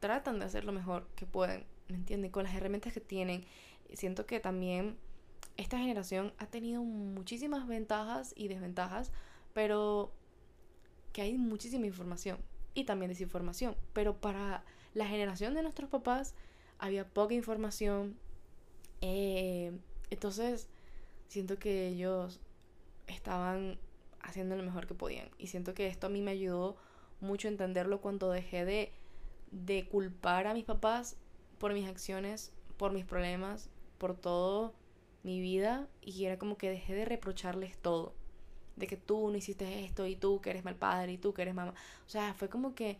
tratan 0.00 0.38
de 0.38 0.46
hacer 0.46 0.64
lo 0.64 0.72
mejor 0.72 1.06
que 1.16 1.26
pueden, 1.26 1.64
¿me 1.88 1.96
entienden? 1.96 2.30
Con 2.30 2.44
las 2.44 2.54
herramientas 2.54 2.92
que 2.92 3.00
tienen. 3.00 3.44
Siento 3.92 4.26
que 4.26 4.40
también 4.40 4.96
esta 5.56 5.78
generación 5.78 6.32
ha 6.38 6.46
tenido 6.46 6.82
muchísimas 6.82 7.66
ventajas 7.66 8.32
y 8.36 8.48
desventajas, 8.48 9.12
pero 9.52 10.12
que 11.12 11.22
hay 11.22 11.38
muchísima 11.38 11.86
información 11.86 12.38
y 12.74 12.84
también 12.84 13.08
desinformación. 13.08 13.76
Pero 13.92 14.20
para 14.20 14.64
la 14.94 15.06
generación 15.06 15.54
de 15.54 15.62
nuestros 15.62 15.88
papás 15.90 16.34
había 16.78 17.08
poca 17.08 17.34
información. 17.34 18.16
Eh, 19.00 19.72
entonces, 20.10 20.68
siento 21.28 21.58
que 21.58 21.88
ellos 21.88 22.40
estaban 23.06 23.78
haciendo 24.20 24.56
lo 24.56 24.62
mejor 24.62 24.86
que 24.86 24.94
podían. 24.94 25.28
Y 25.38 25.48
siento 25.48 25.74
que 25.74 25.86
esto 25.86 26.08
a 26.08 26.10
mí 26.10 26.20
me 26.20 26.32
ayudó 26.32 26.76
mucho 27.24 27.48
entenderlo 27.48 28.00
cuando 28.00 28.30
dejé 28.30 28.64
de, 28.64 28.92
de 29.50 29.88
culpar 29.88 30.46
a 30.46 30.54
mis 30.54 30.64
papás 30.64 31.16
por 31.58 31.72
mis 31.72 31.88
acciones, 31.88 32.52
por 32.76 32.92
mis 32.92 33.04
problemas, 33.04 33.70
por 33.98 34.16
todo 34.16 34.74
mi 35.22 35.40
vida. 35.40 35.88
Y 36.00 36.24
era 36.24 36.38
como 36.38 36.56
que 36.56 36.70
dejé 36.70 36.94
de 36.94 37.04
reprocharles 37.04 37.76
todo 37.78 38.14
de 38.76 38.86
que 38.86 38.96
tú 38.96 39.30
no 39.30 39.36
hiciste 39.36 39.84
esto 39.84 40.06
y 40.06 40.16
tú 40.16 40.40
que 40.40 40.50
eres 40.50 40.64
mal 40.64 40.76
padre 40.76 41.12
y 41.12 41.18
tú 41.18 41.32
que 41.32 41.42
eres 41.42 41.54
mamá. 41.54 41.74
O 42.06 42.08
sea, 42.08 42.34
fue 42.34 42.48
como 42.48 42.74
que 42.74 42.98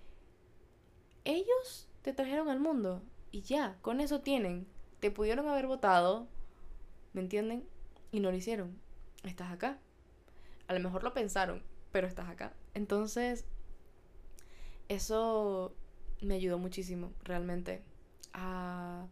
ellos 1.24 1.88
te 2.02 2.12
trajeron 2.12 2.48
al 2.48 2.60
mundo 2.60 3.02
y 3.30 3.42
ya, 3.42 3.76
con 3.82 4.00
eso 4.00 4.20
tienen. 4.20 4.66
Te 5.00 5.10
pudieron 5.10 5.48
haber 5.48 5.66
votado, 5.66 6.28
¿me 7.12 7.20
entienden? 7.20 7.66
Y 8.12 8.20
no 8.20 8.30
lo 8.30 8.36
hicieron. 8.36 8.78
Estás 9.24 9.52
acá. 9.52 9.78
A 10.68 10.74
lo 10.74 10.80
mejor 10.80 11.02
lo 11.02 11.12
pensaron, 11.12 11.62
pero 11.92 12.06
estás 12.06 12.28
acá. 12.28 12.52
Entonces, 12.74 13.44
eso 14.88 15.74
me 16.20 16.34
ayudó 16.34 16.58
muchísimo, 16.58 17.12
realmente. 17.22 17.82
A... 18.32 19.06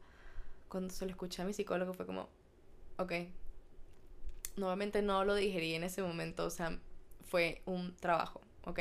Cuando 0.68 0.92
se 0.94 1.04
lo 1.04 1.10
escuché 1.10 1.42
a 1.42 1.44
mi 1.44 1.52
psicólogo 1.52 1.92
fue 1.92 2.06
como, 2.06 2.28
ok, 2.96 3.12
nuevamente 4.56 5.02
no 5.02 5.24
lo 5.24 5.34
digerí 5.34 5.74
en 5.74 5.84
ese 5.84 6.02
momento, 6.02 6.46
o 6.46 6.50
sea, 6.50 6.78
fue 7.26 7.60
un 7.66 7.94
trabajo, 7.96 8.40
¿ok? 8.64 8.78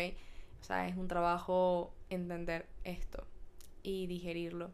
O 0.61 0.63
sea, 0.63 0.87
es 0.87 0.95
un 0.95 1.07
trabajo 1.07 1.93
entender 2.09 2.67
esto 2.83 3.25
y 3.83 4.07
digerirlo 4.07 4.71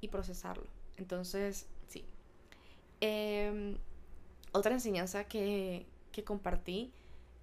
y 0.00 0.08
procesarlo. 0.08 0.66
Entonces, 0.96 1.66
sí. 1.88 2.04
Em, 3.00 3.78
otra 4.52 4.72
enseñanza 4.72 5.24
que, 5.24 5.86
que 6.12 6.22
compartí 6.22 6.92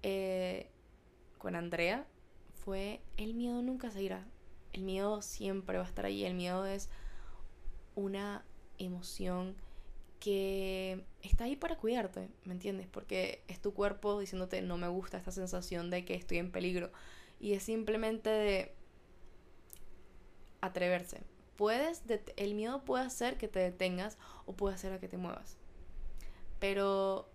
eh, 0.02 0.70
con 1.38 1.56
Andrea 1.56 2.06
fue 2.64 3.00
el 3.16 3.34
miedo 3.34 3.62
nunca 3.62 3.90
se 3.90 4.02
irá. 4.02 4.26
El 4.72 4.82
miedo 4.82 5.22
siempre 5.22 5.78
va 5.78 5.84
a 5.84 5.88
estar 5.88 6.04
ahí. 6.04 6.24
El 6.24 6.34
miedo 6.34 6.66
es 6.66 6.88
una 7.94 8.44
emoción 8.78 9.56
que 10.20 11.04
está 11.22 11.44
ahí 11.44 11.56
para 11.56 11.76
cuidarte, 11.76 12.28
¿me 12.44 12.52
entiendes? 12.52 12.86
Porque 12.88 13.42
es 13.48 13.60
tu 13.60 13.72
cuerpo 13.72 14.18
diciéndote 14.18 14.62
no 14.62 14.76
me 14.76 14.88
gusta 14.88 15.16
esta 15.16 15.30
sensación 15.30 15.90
de 15.90 16.04
que 16.04 16.14
estoy 16.14 16.38
en 16.38 16.50
peligro. 16.50 16.90
Y 17.40 17.52
es 17.52 17.62
simplemente 17.62 18.30
de 18.30 18.74
atreverse. 20.60 21.22
Puedes, 21.56 22.02
el 22.36 22.54
miedo 22.54 22.84
puede 22.84 23.04
hacer 23.04 23.36
que 23.36 23.48
te 23.48 23.58
detengas 23.60 24.18
o 24.46 24.52
puede 24.52 24.74
hacer 24.74 24.92
a 24.92 25.00
que 25.00 25.08
te 25.08 25.16
muevas. 25.16 25.56
Pero 26.58 27.28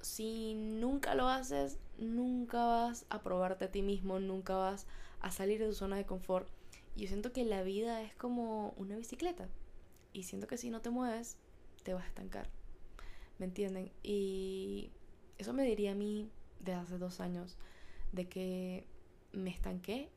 si 0.00 0.54
nunca 0.54 1.14
lo 1.14 1.28
haces, 1.28 1.78
nunca 1.98 2.64
vas 2.64 3.06
a 3.10 3.22
probarte 3.22 3.66
a 3.66 3.70
ti 3.70 3.82
mismo, 3.82 4.18
nunca 4.20 4.56
vas 4.56 4.86
a 5.20 5.30
salir 5.30 5.58
de 5.58 5.66
tu 5.66 5.74
zona 5.74 5.96
de 5.96 6.06
confort. 6.06 6.48
Yo 6.96 7.06
siento 7.06 7.32
que 7.32 7.44
la 7.44 7.62
vida 7.62 8.02
es 8.02 8.14
como 8.14 8.74
una 8.76 8.96
bicicleta. 8.96 9.48
Y 10.12 10.24
siento 10.24 10.46
que 10.46 10.56
si 10.56 10.70
no 10.70 10.80
te 10.80 10.90
mueves, 10.90 11.36
te 11.82 11.94
vas 11.94 12.04
a 12.04 12.08
estancar. 12.08 12.48
¿Me 13.38 13.46
entienden? 13.46 13.90
Y 14.02 14.90
eso 15.38 15.52
me 15.52 15.64
diría 15.64 15.92
a 15.92 15.94
mí 15.94 16.28
de 16.60 16.74
hace 16.74 16.98
dos 16.98 17.20
años, 17.20 17.56
de 18.12 18.28
que 18.28 18.86
me 19.32 19.50
estanqué, 19.50 20.10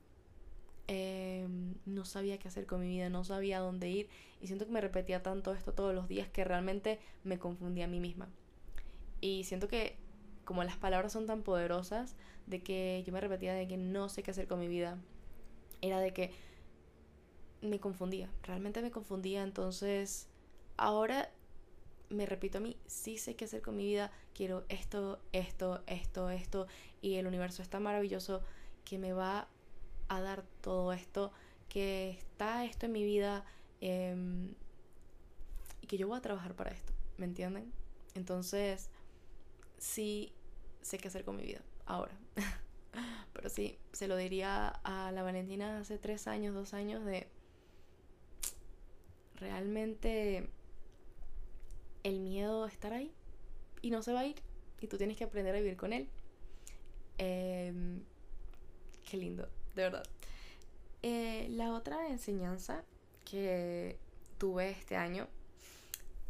em, 0.87 1.75
no 1.85 2.05
sabía 2.05 2.37
qué 2.39 2.47
hacer 2.47 2.65
con 2.65 2.81
mi 2.81 2.87
vida, 2.87 3.09
no 3.09 3.23
sabía 3.23 3.59
dónde 3.59 3.89
ir 3.89 4.09
y 4.41 4.47
siento 4.47 4.65
que 4.65 4.71
me 4.71 4.81
repetía 4.81 5.23
tanto 5.23 5.53
esto 5.53 5.73
todos 5.73 5.95
los 5.95 6.07
días 6.09 6.27
que 6.29 6.43
realmente 6.43 6.99
me 7.23 7.39
confundía 7.39 7.85
a 7.85 7.87
mí 7.87 7.99
misma. 7.99 8.27
Y 9.23 9.45
siento 9.45 9.69
que 9.69 9.95
como 10.43 10.65
las 10.65 10.75
palabras 10.75 11.13
son 11.13 11.25
tan 11.27 11.43
poderosas, 11.43 12.17
de 12.45 12.61
que 12.61 13.05
yo 13.07 13.13
me 13.13 13.21
repetía 13.21 13.53
de 13.53 13.69
que 13.69 13.77
no 13.77 14.09
sé 14.09 14.21
qué 14.21 14.31
hacer 14.31 14.49
con 14.49 14.59
mi 14.59 14.67
vida, 14.67 14.97
era 15.79 16.01
de 16.01 16.11
que 16.11 16.31
me 17.61 17.79
confundía, 17.79 18.29
realmente 18.43 18.81
me 18.81 18.91
confundía, 18.91 19.43
entonces 19.43 20.27
ahora 20.75 21.31
me 22.09 22.25
repito 22.25 22.57
a 22.57 22.61
mí, 22.61 22.75
sí 22.85 23.17
sé 23.17 23.37
qué 23.37 23.45
hacer 23.45 23.61
con 23.61 23.77
mi 23.77 23.85
vida, 23.85 24.11
quiero 24.35 24.65
esto, 24.67 25.21
esto, 25.31 25.81
esto, 25.87 26.29
esto, 26.29 26.67
y 27.01 27.15
el 27.15 27.25
universo 27.25 27.61
está 27.61 27.79
maravilloso 27.79 28.41
que 28.83 28.97
me 28.97 29.13
va 29.13 29.47
a 30.09 30.19
dar 30.19 30.43
todo 30.59 30.91
esto, 30.91 31.31
que 31.69 32.09
está 32.09 32.65
esto 32.65 32.87
en 32.87 32.91
mi 32.91 33.05
vida 33.05 33.45
em, 33.79 34.53
y 35.79 35.87
que 35.87 35.97
yo 35.97 36.09
voy 36.09 36.17
a 36.17 36.21
trabajar 36.21 36.55
para 36.55 36.71
esto, 36.71 36.91
¿me 37.15 37.23
entienden? 37.23 37.71
Entonces, 38.15 38.89
sí 39.83 40.31
sé 40.81 40.97
qué 40.97 41.09
hacer 41.09 41.25
con 41.25 41.35
mi 41.35 41.43
vida 41.43 41.61
ahora. 41.85 42.17
Pero 43.33 43.49
sí, 43.49 43.77
se 43.91 44.07
lo 44.07 44.15
diría 44.15 44.69
a 44.69 45.11
la 45.11 45.23
Valentina 45.23 45.79
hace 45.79 45.97
tres 45.97 46.27
años, 46.27 46.55
dos 46.55 46.73
años 46.73 47.03
de 47.03 47.27
realmente 49.35 50.47
el 52.03 52.21
miedo 52.21 52.65
estar 52.65 52.93
ahí 52.93 53.11
y 53.81 53.89
no 53.89 54.01
se 54.03 54.13
va 54.13 54.21
a 54.21 54.25
ir 54.25 54.41
y 54.79 54.87
tú 54.87 54.97
tienes 54.97 55.17
que 55.17 55.25
aprender 55.25 55.53
a 55.53 55.59
vivir 55.59 55.75
con 55.75 55.91
él. 55.91 56.07
Em, 57.17 58.03
qué 59.03 59.17
lindo, 59.17 59.49
de 59.75 59.81
verdad. 59.81 60.03
Eh, 61.01 61.47
la 61.49 61.73
otra 61.73 62.07
enseñanza 62.07 62.85
que 63.25 63.97
tuve 64.37 64.69
este 64.69 64.95
año, 64.95 65.27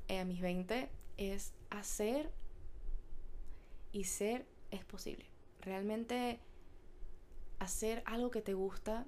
eh, 0.07 0.19
a 0.19 0.25
mis 0.25 0.41
20, 0.41 0.89
es 1.17 1.53
hacer 1.69 2.31
y 3.93 4.03
ser 4.03 4.45
es 4.71 4.83
posible. 4.83 5.25
Realmente 5.61 6.41
hacer 7.59 8.03
algo 8.05 8.31
que 8.31 8.41
te 8.41 8.53
gusta 8.53 9.05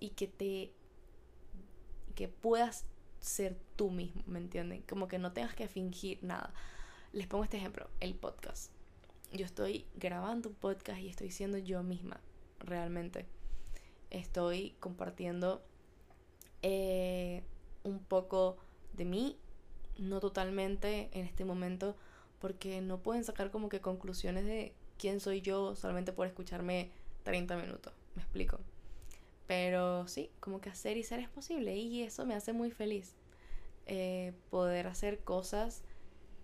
y 0.00 0.10
que 0.10 0.26
te 0.26 0.72
que 2.14 2.28
puedas 2.28 2.86
ser 3.20 3.56
tú 3.76 3.90
mismo, 3.90 4.22
¿me 4.26 4.38
entienden? 4.38 4.82
Como 4.82 5.06
que 5.06 5.18
no 5.18 5.32
tengas 5.32 5.54
que 5.54 5.68
fingir 5.68 6.18
nada. 6.22 6.52
Les 7.12 7.26
pongo 7.26 7.44
este 7.44 7.58
ejemplo, 7.58 7.88
el 8.00 8.14
podcast. 8.14 8.72
Yo 9.32 9.44
estoy 9.44 9.86
grabando 9.94 10.48
un 10.48 10.54
podcast 10.54 11.00
y 11.00 11.08
estoy 11.08 11.30
siendo 11.30 11.58
yo 11.58 11.82
misma, 11.82 12.20
realmente. 12.58 13.26
Estoy 14.10 14.74
compartiendo 14.80 15.62
eh, 16.62 17.44
un 17.84 18.00
poco 18.00 18.56
de 18.94 19.04
mí, 19.04 19.38
no 19.98 20.20
totalmente 20.20 21.10
en 21.12 21.26
este 21.26 21.44
momento, 21.44 21.96
porque 22.40 22.80
no 22.80 22.98
pueden 23.02 23.24
sacar 23.24 23.50
como 23.50 23.68
que 23.68 23.80
conclusiones 23.80 24.44
de 24.44 24.74
quién 24.98 25.20
soy 25.20 25.40
yo 25.40 25.74
solamente 25.76 26.12
por 26.12 26.26
escucharme 26.26 26.90
30 27.24 27.56
minutos. 27.56 27.92
¿Me 28.14 28.22
explico? 28.22 28.58
Pero 29.46 30.06
sí, 30.08 30.30
como 30.40 30.60
que 30.60 30.68
hacer 30.68 30.96
y 30.96 31.04
ser 31.04 31.20
es 31.20 31.28
posible 31.28 31.76
y 31.76 32.02
eso 32.02 32.26
me 32.26 32.34
hace 32.34 32.52
muy 32.52 32.70
feliz. 32.70 33.14
Eh, 33.86 34.34
poder 34.50 34.86
hacer 34.86 35.20
cosas 35.20 35.82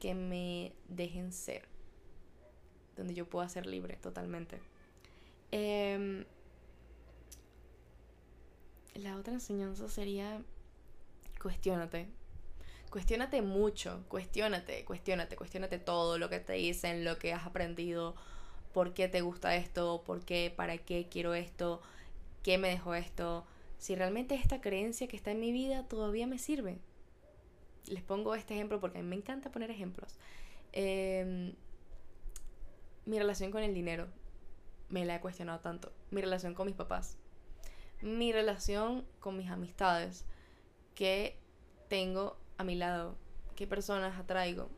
que 0.00 0.14
me 0.14 0.72
dejen 0.88 1.32
ser. 1.32 1.68
Donde 2.96 3.14
yo 3.14 3.28
pueda 3.28 3.48
ser 3.48 3.66
libre 3.66 3.96
totalmente. 3.96 4.60
Em, 5.50 6.24
la 8.94 9.16
otra 9.16 9.34
enseñanza 9.34 9.88
sería 9.88 10.42
cuestiónate. 11.40 12.08
Cuestiónate 12.94 13.42
mucho, 13.42 14.04
cuestiónate, 14.06 14.84
cuestiónate, 14.84 15.34
cuestiónate 15.34 15.80
todo 15.80 16.16
lo 16.16 16.30
que 16.30 16.38
te 16.38 16.52
dicen, 16.52 17.04
lo 17.04 17.18
que 17.18 17.32
has 17.32 17.44
aprendido, 17.44 18.14
por 18.72 18.94
qué 18.94 19.08
te 19.08 19.20
gusta 19.20 19.56
esto, 19.56 20.04
por 20.06 20.24
qué, 20.24 20.54
para 20.56 20.78
qué 20.78 21.08
quiero 21.10 21.34
esto, 21.34 21.82
qué 22.44 22.56
me 22.56 22.68
dejó 22.68 22.94
esto, 22.94 23.44
si 23.78 23.96
realmente 23.96 24.36
esta 24.36 24.60
creencia 24.60 25.08
que 25.08 25.16
está 25.16 25.32
en 25.32 25.40
mi 25.40 25.50
vida 25.50 25.88
todavía 25.88 26.28
me 26.28 26.38
sirve. 26.38 26.78
Les 27.88 28.04
pongo 28.04 28.36
este 28.36 28.54
ejemplo 28.54 28.78
porque 28.78 28.98
a 28.98 29.02
mí 29.02 29.08
me 29.08 29.16
encanta 29.16 29.50
poner 29.50 29.72
ejemplos. 29.72 30.14
Em, 30.70 31.52
mi 33.06 33.18
relación 33.18 33.50
con 33.50 33.64
el 33.64 33.74
dinero 33.74 34.06
me 34.88 35.04
la 35.04 35.16
he 35.16 35.20
cuestionado 35.20 35.58
tanto. 35.58 35.92
Mi 36.12 36.20
relación 36.20 36.54
con 36.54 36.66
mis 36.66 36.76
papás. 36.76 37.16
Mi 38.02 38.30
relación 38.30 39.04
con 39.18 39.36
mis 39.36 39.50
amistades 39.50 40.26
que 40.94 41.36
tengo 41.88 42.43
a 42.58 42.64
mi 42.64 42.74
lado. 42.74 43.16
¿Qué 43.56 43.66
personas 43.66 44.18
atraigo? 44.18 44.68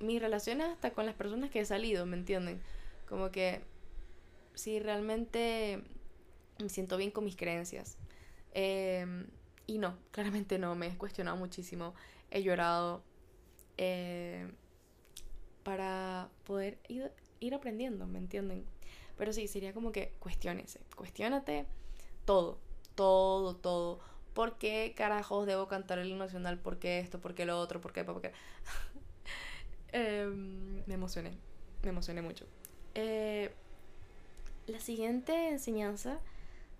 Mis 0.00 0.20
relaciones 0.20 0.68
hasta 0.68 0.92
con 0.92 1.06
las 1.06 1.14
personas 1.14 1.50
que 1.50 1.60
he 1.60 1.64
salido, 1.64 2.06
¿me 2.06 2.16
entienden? 2.16 2.60
Como 3.08 3.30
que 3.30 3.62
si 4.54 4.78
realmente 4.78 5.82
me 6.58 6.68
siento 6.68 6.96
bien 6.96 7.10
con 7.10 7.24
mis 7.24 7.36
creencias. 7.36 7.96
Em, 8.52 9.26
y 9.66 9.78
no, 9.78 9.96
claramente 10.10 10.58
no, 10.58 10.74
me 10.74 10.88
he 10.88 10.98
cuestionado 10.98 11.36
muchísimo, 11.36 11.94
he 12.30 12.42
llorado 12.42 13.02
eh, 13.76 14.50
para 15.62 16.28
poder 16.44 16.78
ir, 16.88 17.10
ir, 17.40 17.54
aprendiendo, 17.54 18.06
¿me 18.06 18.18
entienden? 18.18 18.64
Pero 19.16 19.32
sí, 19.32 19.48
sería 19.48 19.72
como 19.72 19.92
que 19.92 20.12
cuestionese, 20.18 20.80
cuestionate 20.96 21.66
todo, 22.24 22.58
todo, 22.94 23.56
todo. 23.56 24.00
¿Por 24.34 24.58
qué 24.58 24.94
carajos 24.96 25.46
debo 25.46 25.68
cantar 25.68 26.00
el 26.00 26.18
nacional? 26.18 26.58
¿Por 26.58 26.78
qué 26.78 26.98
esto? 26.98 27.20
¿Por 27.20 27.34
qué 27.34 27.46
lo 27.46 27.58
otro? 27.58 27.80
¿Por 27.80 27.92
qué? 27.92 28.04
¿Por 28.04 28.20
qué? 28.20 28.32
Em, 29.96 30.82
me 30.86 30.94
emocioné, 30.94 31.30
me 31.84 31.90
emocioné 31.90 32.20
mucho. 32.20 32.46
Eh, 32.96 33.54
la 34.66 34.80
siguiente 34.80 35.50
enseñanza 35.50 36.18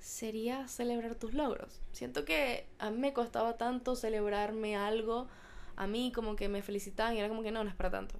sería 0.00 0.66
celebrar 0.66 1.14
tus 1.14 1.32
logros. 1.32 1.80
Siento 1.92 2.24
que 2.24 2.66
a 2.80 2.90
mí 2.90 2.98
me 2.98 3.12
costaba 3.12 3.56
tanto 3.56 3.94
celebrarme 3.94 4.76
algo, 4.76 5.28
a 5.76 5.86
mí 5.86 6.10
como 6.12 6.34
que 6.34 6.48
me 6.48 6.60
felicitaban 6.60 7.14
y 7.14 7.20
era 7.20 7.28
como 7.28 7.44
que 7.44 7.52
no, 7.52 7.62
no 7.62 7.70
es 7.70 7.76
para 7.76 7.92
tanto. 7.92 8.16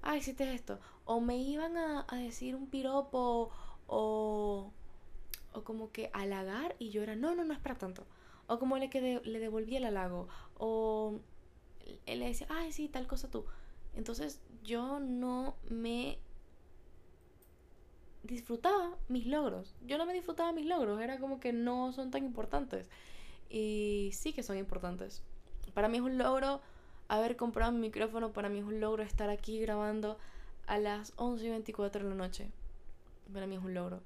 Ah, 0.00 0.16
hiciste 0.16 0.54
esto. 0.54 0.78
O 1.04 1.20
me 1.20 1.36
iban 1.36 1.76
a, 1.76 2.06
decir 2.12 2.54
un 2.54 2.68
piropo 2.68 3.50
o, 3.88 4.72
o 5.52 5.64
como 5.64 5.90
que 5.90 6.08
halagar 6.12 6.76
y 6.78 6.90
yo 6.90 7.02
era, 7.02 7.16
no, 7.16 7.34
no, 7.34 7.42
no 7.44 7.52
es 7.52 7.58
para 7.58 7.74
tanto. 7.74 8.06
O 8.50 8.58
como 8.58 8.76
le, 8.78 8.90
que 8.90 9.20
le 9.22 9.38
devolví 9.38 9.76
el 9.76 9.84
halago. 9.84 10.26
O 10.58 11.20
él 12.06 12.18
le 12.18 12.26
decía, 12.26 12.48
ay, 12.50 12.72
sí, 12.72 12.88
tal 12.88 13.06
cosa 13.06 13.30
tú. 13.30 13.44
Entonces 13.94 14.40
yo 14.64 14.98
no 14.98 15.54
me 15.68 16.18
disfrutaba 18.22 18.96
mis 19.08 19.26
logros. 19.26 19.74
Yo 19.86 19.98
no 19.98 20.06
me 20.06 20.12
disfrutaba 20.12 20.52
mis 20.52 20.66
logros, 20.66 21.00
era 21.00 21.18
como 21.18 21.38
que 21.38 21.52
no 21.52 21.92
son 21.92 22.10
tan 22.10 22.24
importantes. 22.24 22.90
Y 23.48 24.10
sí 24.14 24.32
que 24.32 24.42
son 24.42 24.58
importantes. 24.58 25.22
Para 25.74 25.88
mí 25.88 25.98
es 25.98 26.02
un 26.02 26.18
logro 26.18 26.60
haber 27.08 27.36
comprado 27.36 27.72
mi 27.72 27.78
micrófono, 27.78 28.32
para 28.32 28.48
mí 28.48 28.58
es 28.58 28.64
un 28.64 28.80
logro 28.80 29.02
estar 29.02 29.30
aquí 29.30 29.60
grabando 29.60 30.18
a 30.66 30.78
las 30.78 31.12
11 31.16 31.46
y 31.46 31.50
24 31.50 32.02
de 32.02 32.08
la 32.08 32.14
noche. 32.14 32.50
Para 33.32 33.46
mí 33.46 33.56
es 33.56 33.62
un 33.62 33.74
logro. 33.74 34.00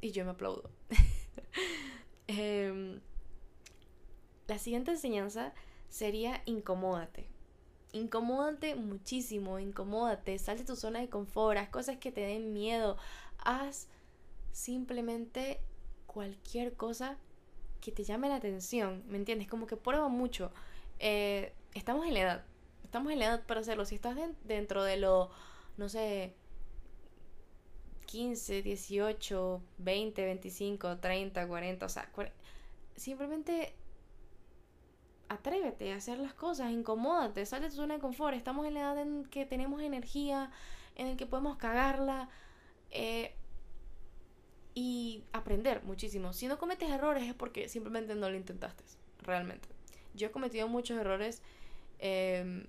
Y 0.00 0.12
yo 0.12 0.24
me 0.24 0.32
aplaudo. 0.32 0.70
Em, 2.32 3.00
la 4.50 4.58
siguiente 4.58 4.90
enseñanza 4.90 5.52
sería 5.88 6.42
incomódate. 6.44 7.28
Incomódate 7.92 8.74
muchísimo, 8.74 9.60
incomódate, 9.60 10.36
sal 10.40 10.58
de 10.58 10.64
tu 10.64 10.74
zona 10.74 10.98
de 10.98 11.08
confort, 11.08 11.56
haz 11.56 11.68
cosas 11.68 11.98
que 11.98 12.10
te 12.10 12.22
den 12.22 12.52
miedo, 12.52 12.96
haz 13.38 13.86
simplemente 14.50 15.60
cualquier 16.06 16.74
cosa 16.74 17.16
que 17.80 17.92
te 17.92 18.02
llame 18.02 18.28
la 18.28 18.36
atención, 18.36 19.04
¿me 19.06 19.18
entiendes? 19.18 19.46
Como 19.46 19.68
que 19.68 19.76
prueba 19.76 20.08
mucho. 20.08 20.50
Eh, 20.98 21.52
estamos 21.74 22.04
en 22.08 22.14
la 22.14 22.20
edad, 22.20 22.44
estamos 22.82 23.12
en 23.12 23.20
la 23.20 23.26
edad 23.26 23.46
para 23.46 23.60
hacerlo. 23.60 23.84
Si 23.84 23.94
estás 23.94 24.16
dentro 24.42 24.82
de 24.82 24.96
lo, 24.96 25.30
no 25.76 25.88
sé, 25.88 26.34
15, 28.06 28.62
18, 28.62 29.62
20, 29.78 30.24
25, 30.24 30.98
30, 30.98 31.46
40, 31.46 31.86
o 31.86 31.88
sea, 31.88 32.10
simplemente 32.96 33.74
atrévete 35.30 35.92
a 35.92 35.96
hacer 35.96 36.18
las 36.18 36.34
cosas, 36.34 36.72
incomódate, 36.72 37.46
sal 37.46 37.62
de 37.62 37.70
tu 37.70 37.76
zona 37.76 37.94
de 37.94 38.00
confort. 38.00 38.36
Estamos 38.36 38.66
en 38.66 38.74
la 38.74 38.80
edad 38.80 38.98
en 38.98 39.24
que 39.26 39.46
tenemos 39.46 39.80
energía, 39.80 40.50
en 40.96 41.06
el 41.06 41.16
que 41.16 41.24
podemos 41.24 41.56
cagarla, 41.56 42.28
eh, 42.90 43.36
y 44.74 45.22
aprender 45.32 45.84
muchísimo. 45.84 46.32
Si 46.32 46.48
no 46.48 46.58
cometes 46.58 46.90
errores 46.90 47.22
es 47.22 47.34
porque 47.34 47.68
simplemente 47.68 48.16
no 48.16 48.28
lo 48.28 48.36
intentaste, 48.36 48.82
realmente. 49.20 49.68
Yo 50.14 50.26
he 50.26 50.30
cometido 50.32 50.66
muchos 50.66 50.98
errores 50.98 51.42
em, 52.00 52.66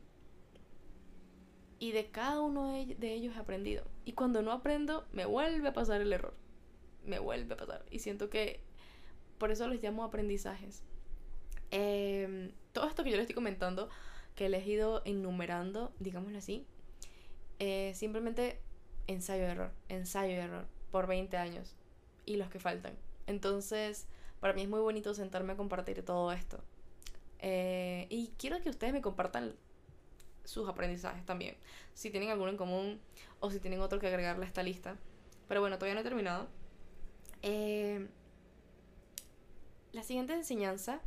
y 1.80 1.94
de 1.94 2.12
cada 2.12 2.42
uno 2.42 2.74
de 2.74 3.14
ellos 3.14 3.36
he 3.36 3.40
aprendido. 3.40 3.86
Y 4.06 4.14
cuando 4.14 4.44
no 4.44 4.52
aprendo, 4.52 5.08
me 5.14 5.26
vuelve 5.26 5.70
a 5.70 5.74
pasar 5.74 6.00
el 6.02 6.14
error. 6.14 6.36
Me 7.06 7.18
vuelve 7.18 7.56
a 7.56 7.58
pasar. 7.58 7.84
Y 7.90 8.00
siento 8.00 8.30
que 8.30 8.60
por 9.40 9.50
eso 9.50 9.68
les 9.68 9.82
llamo 9.82 10.04
aprendizajes. 10.04 10.84
Em, 11.72 12.52
todo 12.74 12.88
esto 12.88 13.04
que 13.04 13.10
yo 13.10 13.16
les 13.18 13.24
estoy 13.24 13.36
comentando, 13.36 13.90
que 14.36 14.50
les 14.50 14.66
he 14.66 14.72
ido 14.72 15.02
enumerando, 15.06 15.94
digámoslo 16.00 16.38
así, 16.38 16.66
eh, 17.60 17.94
simplemente 17.96 18.60
ensayo 19.08 19.44
error, 19.44 19.72
ensayo 19.90 20.34
error, 20.36 20.66
por 20.92 21.08
20 21.08 21.38
años 21.38 21.76
y 22.26 22.36
los 22.36 22.50
que 22.50 22.60
faltan. 22.60 22.94
Entonces, 23.28 24.08
para 24.40 24.54
mí 24.54 24.64
es 24.64 24.70
muy 24.70 24.80
bonito 24.80 25.14
sentarme 25.14 25.54
a 25.54 25.58
compartir 25.58 26.04
todo 26.04 26.32
esto. 26.32 26.64
Eh, 27.40 28.08
y 28.10 28.34
quiero 28.38 28.62
que 28.62 28.70
ustedes 28.70 28.94
me 28.94 29.02
compartan 29.02 29.56
sus 30.44 30.68
aprendizajes 30.68 31.26
también. 31.26 31.56
Si 31.94 32.10
tienen 32.10 32.30
alguno 32.30 32.50
en 32.52 32.58
común 32.58 33.00
o 33.40 33.50
si 33.52 33.60
tienen 33.60 33.82
otro 33.82 34.00
que 34.00 34.08
agregarle 34.08 34.46
a 34.46 34.48
esta 34.48 34.64
lista. 34.64 34.98
Pero 35.48 35.62
bueno, 35.62 35.78
todavía 35.78 35.96
no 35.96 36.02
he 36.02 36.04
terminado. 36.04 36.48
Eh, 37.42 38.08
la 39.92 40.04
siguiente 40.04 40.34
enseñanza 40.34 41.02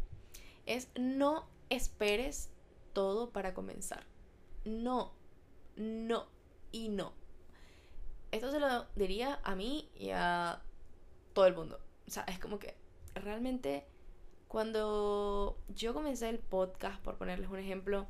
es 0.67 0.89
no 0.97 1.47
esperes 1.71 2.51
todo 2.93 3.31
para 3.31 3.55
comenzar. 3.55 4.07
No, 4.65 5.13
no 5.77 6.27
y 6.73 6.89
no. 6.89 7.13
Esto 8.31 8.51
se 8.51 8.59
lo 8.59 8.87
diría 8.97 9.41
a 9.45 9.55
mí 9.55 9.91
y 9.95 10.11
a 10.11 10.63
todo 11.33 11.47
el 11.47 11.55
mundo. 11.55 11.79
O 12.07 12.11
sea, 12.11 12.25
es 12.25 12.39
como 12.39 12.59
que 12.59 12.77
realmente 13.15 13.87
cuando 14.49 15.59
yo 15.69 15.95
comencé 15.95 16.29
el 16.29 16.39
podcast, 16.39 17.03
por 17.03 17.17
ponerles 17.17 17.51
un 17.51 17.59
ejemplo, 17.59 18.07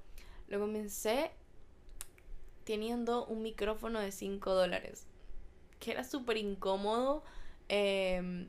lo 0.49 0.61
comencé 0.61 1.31
teniendo 2.65 3.27
un 3.27 3.43
micrófono 3.43 4.01
de 4.01 4.13
5 4.13 4.55
dólares, 4.55 5.07
que 5.81 5.93
era 5.93 6.05
súper 6.05 6.37
incómodo, 6.37 7.23
em, 7.69 8.49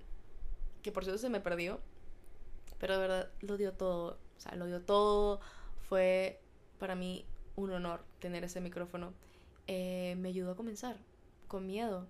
que 0.81 0.91
por 0.91 1.03
cierto 1.03 1.19
se 1.19 1.29
me 1.29 1.39
perdió, 1.39 1.79
pero 2.79 2.93
de 2.95 2.99
verdad 2.99 3.31
lo 3.41 3.57
dio 3.57 3.73
todo, 3.73 4.17
o 4.37 4.39
sea, 4.39 4.55
lo 4.55 4.65
dio 4.65 4.81
todo, 4.81 5.39
fue 5.87 6.41
para 6.79 6.95
mí 6.95 7.25
un 7.55 7.71
honor 7.71 8.03
tener 8.19 8.43
ese 8.43 8.61
micrófono. 8.61 9.13
Eh, 9.67 10.15
me 10.17 10.29
ayudó 10.29 10.51
a 10.51 10.55
comenzar, 10.55 10.97
con 11.47 11.65
miedo. 11.65 12.07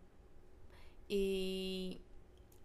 Y 1.08 2.02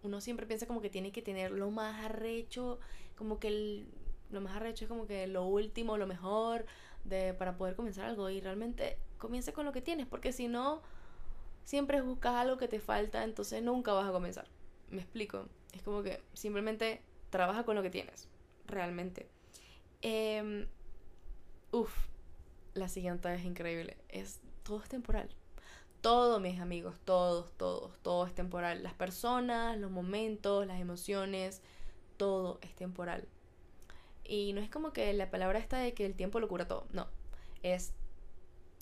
uno 0.03 0.19
siempre 0.21 0.45
piensa 0.45 0.65
como 0.65 0.81
que 0.81 0.89
tiene 0.89 1.11
que 1.11 1.21
tener 1.21 1.51
lo 1.51 1.69
más 1.71 2.03
arrecho, 2.03 2.79
como 3.15 3.39
que 3.39 3.85
lo 4.31 4.41
más 4.41 4.55
arrecho 4.55 4.85
es 4.85 4.89
como 4.89 5.05
que 5.05 5.27
lo 5.27 5.45
último, 5.45 5.97
lo 5.97 6.07
mejor, 6.07 6.65
de, 7.03 7.33
para 7.33 7.57
poder 7.57 7.75
comenzar 7.75 8.05
algo. 8.05 8.29
Y 8.29 8.41
realmente 8.41 8.97
comienza 9.17 9.53
con 9.53 9.65
lo 9.65 9.71
que 9.71 9.81
tienes, 9.81 10.07
porque 10.07 10.33
si 10.33 10.47
no, 10.47 10.81
siempre 11.63 12.01
buscas 12.01 12.35
algo 12.35 12.57
que 12.57 12.67
te 12.67 12.79
falta, 12.79 13.23
entonces 13.23 13.61
nunca 13.61 13.93
vas 13.93 14.09
a 14.09 14.11
comenzar. 14.11 14.47
Me 14.89 15.01
explico. 15.01 15.45
Es 15.73 15.83
como 15.83 16.03
que 16.03 16.21
simplemente 16.33 17.01
trabaja 17.31 17.63
con 17.63 17.75
lo 17.75 17.81
que 17.81 17.89
tienes, 17.89 18.27
realmente. 18.67 19.27
Eh, 20.03 20.67
uf, 21.71 21.91
la 22.73 22.87
siguiente 22.87 23.33
es 23.33 23.43
increíble. 23.43 23.97
Es, 24.09 24.39
todo 24.63 24.81
es 24.81 24.89
temporal. 24.89 25.29
Todo, 26.01 26.39
mis 26.39 26.59
amigos, 26.59 26.99
todos, 27.05 27.51
todos, 27.57 27.97
todo 28.01 28.25
es 28.25 28.33
temporal. 28.33 28.83
Las 28.83 28.93
personas, 28.93 29.77
los 29.77 29.91
momentos, 29.91 30.65
las 30.65 30.79
emociones, 30.79 31.61
todo 32.17 32.59
es 32.61 32.75
temporal. 32.75 33.27
Y 34.23 34.53
no 34.53 34.61
es 34.61 34.69
como 34.69 34.93
que 34.93 35.11
la 35.13 35.29
palabra 35.29 35.59
está 35.59 35.77
de 35.77 35.93
que 35.93 36.05
el 36.05 36.15
tiempo 36.15 36.39
lo 36.39 36.47
cura 36.47 36.67
todo. 36.67 36.87
No. 36.91 37.07
Es 37.63 37.93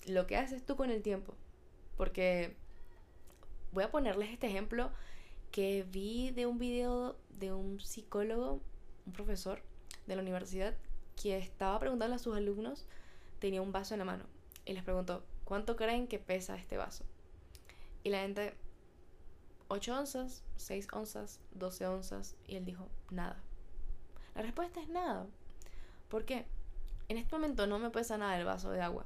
lo 0.06 0.26
que 0.26 0.36
haces 0.36 0.64
tú 0.64 0.76
con 0.76 0.90
el 0.90 1.02
tiempo. 1.02 1.34
Porque 1.96 2.56
voy 3.72 3.84
a 3.84 3.90
ponerles 3.90 4.30
este 4.30 4.46
ejemplo 4.46 4.90
que 5.50 5.84
vi 5.90 6.30
de 6.30 6.46
un 6.46 6.58
video 6.58 7.16
de 7.40 7.52
un 7.52 7.80
psicólogo, 7.80 8.60
un 9.06 9.12
profesor 9.12 9.62
de 10.06 10.14
la 10.14 10.22
universidad, 10.22 10.76
que 11.20 11.36
estaba 11.36 11.78
preguntando 11.80 12.16
a 12.16 12.18
sus 12.18 12.36
alumnos, 12.36 12.86
tenía 13.40 13.62
un 13.62 13.72
vaso 13.72 13.94
en 13.94 13.98
la 13.98 14.04
mano. 14.04 14.24
Y 14.64 14.74
les 14.74 14.84
preguntó, 14.84 15.24
¿cuánto 15.44 15.74
creen 15.74 16.06
que 16.06 16.18
pesa 16.18 16.56
este 16.56 16.76
vaso? 16.76 17.04
Y 18.04 18.10
la 18.10 18.20
gente, 18.20 18.54
8 19.68 19.98
onzas, 19.98 20.44
6 20.56 20.88
onzas, 20.92 21.40
12 21.52 21.86
onzas. 21.86 22.36
Y 22.46 22.56
él 22.56 22.64
dijo, 22.64 22.88
nada. 23.10 23.42
La 24.34 24.42
respuesta 24.42 24.80
es 24.80 24.88
nada. 24.88 25.26
¿Por 26.08 26.24
qué? 26.24 26.46
En 27.08 27.18
este 27.18 27.34
momento 27.34 27.66
no 27.66 27.78
me 27.78 27.90
pesa 27.90 28.16
nada 28.16 28.38
el 28.38 28.44
vaso 28.44 28.70
de 28.70 28.80
agua. 28.80 29.04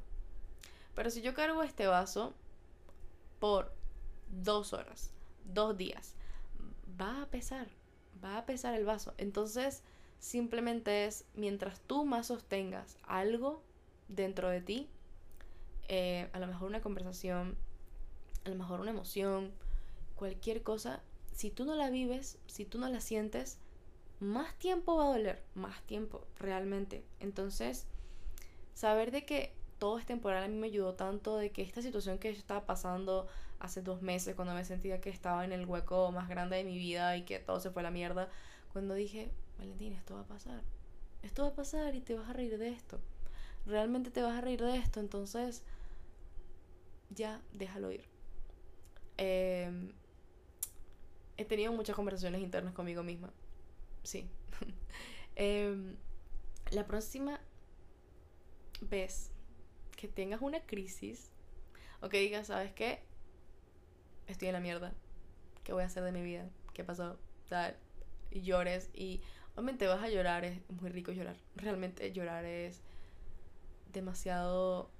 Pero 0.94 1.11
si 1.11 1.23
yo 1.23 1.35
cargo 1.35 1.62
este 1.62 1.87
vaso 1.87 2.35
por 3.40 3.73
dos 4.29 4.73
horas, 4.73 5.12
dos 5.44 5.77
días, 5.77 6.14
va 7.01 7.23
a 7.23 7.27
pesar, 7.27 7.68
va 8.22 8.38
a 8.38 8.46
pesar 8.46 8.74
el 8.74 8.85
vaso. 8.85 9.14
Entonces, 9.18 9.83
simplemente 10.18 11.07
es, 11.07 11.24
mientras 11.35 11.81
tú 11.81 12.05
más 12.05 12.29
sostengas 12.29 12.96
algo 13.03 13.62
dentro 14.09 14.48
de 14.48 14.61
ti, 14.61 14.88
eh, 15.88 16.29
a 16.33 16.38
lo 16.38 16.46
mejor 16.46 16.68
una 16.68 16.81
conversación, 16.81 17.57
a 18.44 18.48
lo 18.48 18.57
mejor 18.57 18.81
una 18.81 18.90
emoción, 18.90 19.53
cualquier 20.16 20.62
cosa, 20.62 21.03
si 21.33 21.50
tú 21.50 21.64
no 21.64 21.74
la 21.74 21.90
vives, 21.90 22.38
si 22.46 22.64
tú 22.64 22.79
no 22.79 22.88
la 22.88 23.00
sientes, 23.00 23.59
más 24.20 24.55
tiempo 24.59 24.96
va 24.96 25.05
a 25.05 25.09
doler, 25.09 25.42
más 25.55 25.83
tiempo, 25.83 26.27
realmente. 26.38 27.05
Entonces, 27.20 27.87
saber 28.74 29.11
de 29.11 29.27
que 29.27 29.53
todo 29.79 29.98
es 29.98 30.07
temporal 30.07 30.44
a 30.44 30.48
mí 30.48 30.57
me 30.57 30.68
ayudó 30.68 30.94
tanto 30.94 31.37
de 31.37 31.50
que 31.50 31.62
esta 31.62 31.83
situación 31.83 32.18
que 32.18 32.33
yo 32.33 32.38
estaba 32.38 32.64
pasando 32.64 33.27
hace 33.64 33.83
dos 33.83 34.03
meses, 34.03 34.35
cuando 34.35 34.55
me 34.55 34.64
sentía 34.64 35.00
que 35.00 35.11
estaba 35.11 35.44
en 35.44 35.53
el 35.53 35.66
hueco 35.66 36.12
más 36.12 36.29
grande 36.29 36.57
de 36.57 36.64
mi 36.64 36.77
vida 36.79 37.16
y 37.16 37.24
que 37.24 37.38
todo 37.38 37.61
se 37.61 37.70
fue 37.70 37.83
a 37.83 37.85
la 37.85 37.90
mierda, 37.90 38.29
cuando 38.72 38.94
dije, 38.94 39.31
Valentín, 39.59 39.92
esto 39.92 40.14
va 40.14 40.20
a 40.20 40.27
pasar, 40.27 40.62
esto 41.22 41.42
va 41.42 41.48
a 41.48 41.55
pasar 41.55 41.94
y 41.94 42.00
te 42.00 42.14
vas 42.14 42.29
a 42.29 42.33
reír 42.33 42.59
de 42.59 42.68
esto, 42.68 43.00
realmente 43.66 44.11
te 44.11 44.22
vas 44.22 44.37
a 44.38 44.40
reír 44.40 44.62
de 44.62 44.77
esto, 44.77 45.00
entonces 45.00 45.62
ya 47.11 47.40
déjalo 47.53 47.90
ir. 47.90 48.05
Em, 49.16 49.92
he 51.37 51.44
tenido 51.44 51.72
muchas 51.72 51.96
conversaciones 51.96 52.40
internas 52.40 52.74
conmigo 52.74 53.03
misma 53.03 53.33
sí. 54.05 54.29
Em, 55.37 55.96
la 56.70 56.87
próxima 56.87 57.40
vez 58.81 59.33
que 59.96 60.07
tengas 60.07 60.40
una 60.42 60.61
crisis 60.64 61.33
o 62.00 62.09
que 62.09 62.20
digas, 62.20 62.46
¿sabes 62.46 62.72
qué? 62.72 63.03
Estoy 64.26 64.48
en 64.48 64.54
la 64.54 64.60
mierda. 64.60 64.92
¿Qué 65.64 65.72
voy 65.72 65.82
a 65.82 65.87
hacer 65.87 66.02
de 66.02 66.12
mi 66.12 66.22
vida? 66.22 66.48
¿Qué 66.72 66.84
pasó? 66.84 67.18
Tal. 67.48 67.76
Y 68.30 68.42
llores 68.42 68.90
y 68.94 69.20
obviamente 69.52 69.87
vas 69.87 70.02
a 70.02 70.08
llorar, 70.08 70.44
es 70.44 70.58
muy 70.70 70.90
rico 70.90 71.12
llorar. 71.12 71.37
Realmente 71.56 72.12
llorar 72.12 72.44
es 72.44 72.82
demasiado 73.92 74.90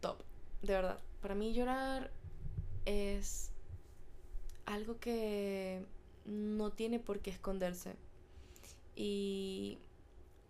top. 0.00 0.22
De 0.62 0.72
verdad. 0.72 1.00
Para 1.20 1.34
mí 1.34 1.52
llorar 1.52 2.10
es 2.84 3.52
algo 4.66 4.98
que 4.98 5.84
no 6.24 6.70
tiene 6.70 6.98
por 6.98 7.20
qué 7.20 7.30
esconderse. 7.30 7.96
Y 8.94 9.78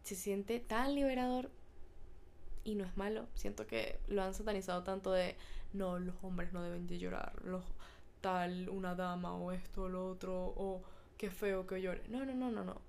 se 0.03 0.15
siente 0.15 0.61
tan 0.61 0.95
liberador 0.95 1.51
y 2.65 2.75
no 2.75 2.85
es 2.85 2.97
malo. 2.97 3.27
Siento 3.35 3.67
que 3.67 4.01
lo 4.09 4.23
han 4.23 4.35
satanizado 4.35 4.83
tanto 4.83 5.13
de 5.13 5.37
no, 5.73 5.99
los 5.99 6.15
hombres 6.23 6.53
no 6.53 6.63
deben 6.63 6.87
de 6.87 6.99
llorar, 6.99 7.35
los 7.45 7.65
tal, 8.23 8.69
una 8.71 8.95
dama 8.95 9.35
o 9.35 9.53
esto 9.53 9.83
o 9.83 9.89
lo 9.89 10.09
otro, 10.09 10.55
o 10.57 10.83
qué 11.19 11.31
feo 11.31 11.67
que 11.67 11.83
llore. 11.83 12.03
No, 12.09 12.25
no, 12.25 12.35
no, 12.35 12.51
no, 12.51 12.65
no. 12.65 12.81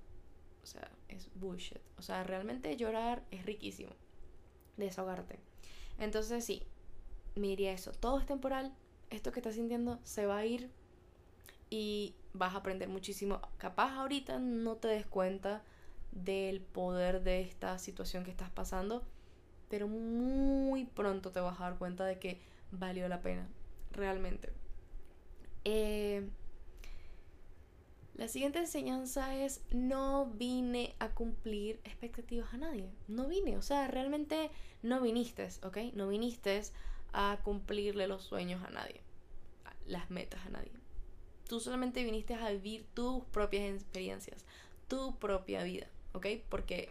O 0.64 0.66
sea, 0.66 0.90
es 1.10 1.30
bullshit. 1.36 1.82
O 1.98 2.02
sea, 2.02 2.24
realmente 2.24 2.78
llorar 2.78 3.24
es 3.32 3.46
riquísimo. 3.46 3.92
Desahogarte. 4.78 5.40
Entonces 5.98 6.46
sí, 6.46 6.64
me 7.36 7.48
diría 7.48 7.74
eso. 7.74 7.92
Todo 7.92 8.20
es 8.20 8.26
temporal. 8.26 8.74
Esto 9.10 9.32
que 9.32 9.40
estás 9.40 9.56
sintiendo 9.56 10.00
se 10.04 10.26
va 10.26 10.38
a 10.38 10.46
ir. 10.46 10.70
Y 11.70 12.16
vas 12.34 12.54
a 12.54 12.60
aprender 12.60 12.88
muchísimo. 12.88 13.42
Capaz 13.58 13.94
ahorita 13.96 14.40
no 14.40 14.76
te 14.76 14.88
des 14.88 15.06
cuenta 15.06 15.64
del 16.12 16.62
poder 16.62 17.24
de 17.24 17.42
esta 17.42 17.78
situación 17.80 18.24
que 18.24 18.30
estás 18.30 18.52
pasando, 18.52 19.04
pero 19.70 19.88
muy 19.88 20.86
pronto 20.86 21.32
te 21.32 21.40
vas 21.40 21.60
a 21.60 21.64
dar 21.64 21.78
cuenta 21.80 22.06
de 22.06 22.20
que 22.20 22.40
valió 22.74 23.08
la 23.08 23.22
pena, 23.22 23.48
realmente. 23.92 24.52
Eh, 25.64 26.30
la 28.16 28.28
siguiente 28.28 28.60
enseñanza 28.60 29.36
es 29.36 29.64
no 29.72 30.28
vine 30.28 30.96
a 31.00 31.10
cumplir 31.10 31.80
expectativas 31.84 32.54
a 32.54 32.58
nadie. 32.58 32.92
No 33.08 33.28
vine, 33.28 33.58
o 33.58 33.62
sea, 33.62 33.88
realmente 33.88 34.52
no 34.82 35.02
viniste, 35.02 35.48
¿ok? 35.64 35.78
No 35.94 36.08
viniste 36.10 36.62
a 37.14 37.40
cumplirle 37.44 38.08
los 38.08 38.24
sueños 38.24 38.64
a 38.64 38.70
nadie, 38.70 39.02
las 39.86 40.10
metas 40.10 40.46
a 40.46 40.50
nadie 40.50 40.72
Tú 41.48 41.60
solamente 41.60 42.04
viniste 42.04 42.34
a 42.34 42.50
vivir 42.50 42.86
tus 42.94 43.24
propias 43.26 43.64
experiencias, 43.76 44.46
tu 44.88 45.18
propia 45.20 45.64
vida, 45.64 45.88
¿ok? 46.14 46.28
Porque 46.50 46.90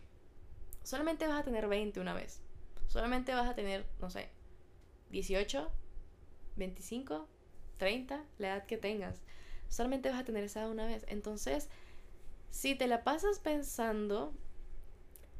solamente 0.83 1.27
vas 1.27 1.41
a 1.41 1.45
tener 1.45 1.69
20 1.69 2.01
una 2.01 2.15
vez. 2.15 2.41
Solamente 2.87 3.35
vas 3.35 3.49
a 3.49 3.55
tener, 3.55 3.87
no 4.01 4.11
sé, 4.11 4.29
18, 5.13 5.71
25, 6.57 7.29
30, 7.79 8.25
la 8.39 8.49
edad 8.49 8.67
que 8.67 8.77
tengas. 8.77 9.23
Solamente 9.69 10.11
vas 10.11 10.21
a 10.21 10.25
tener 10.25 10.45
esa 10.45 10.67
una 10.69 10.87
vez. 10.87 11.05
Entonces, 11.09 11.69
si 12.51 12.75
te 12.75 12.89
la 12.89 13.05
pasas 13.05 13.39
pensando 13.39 14.35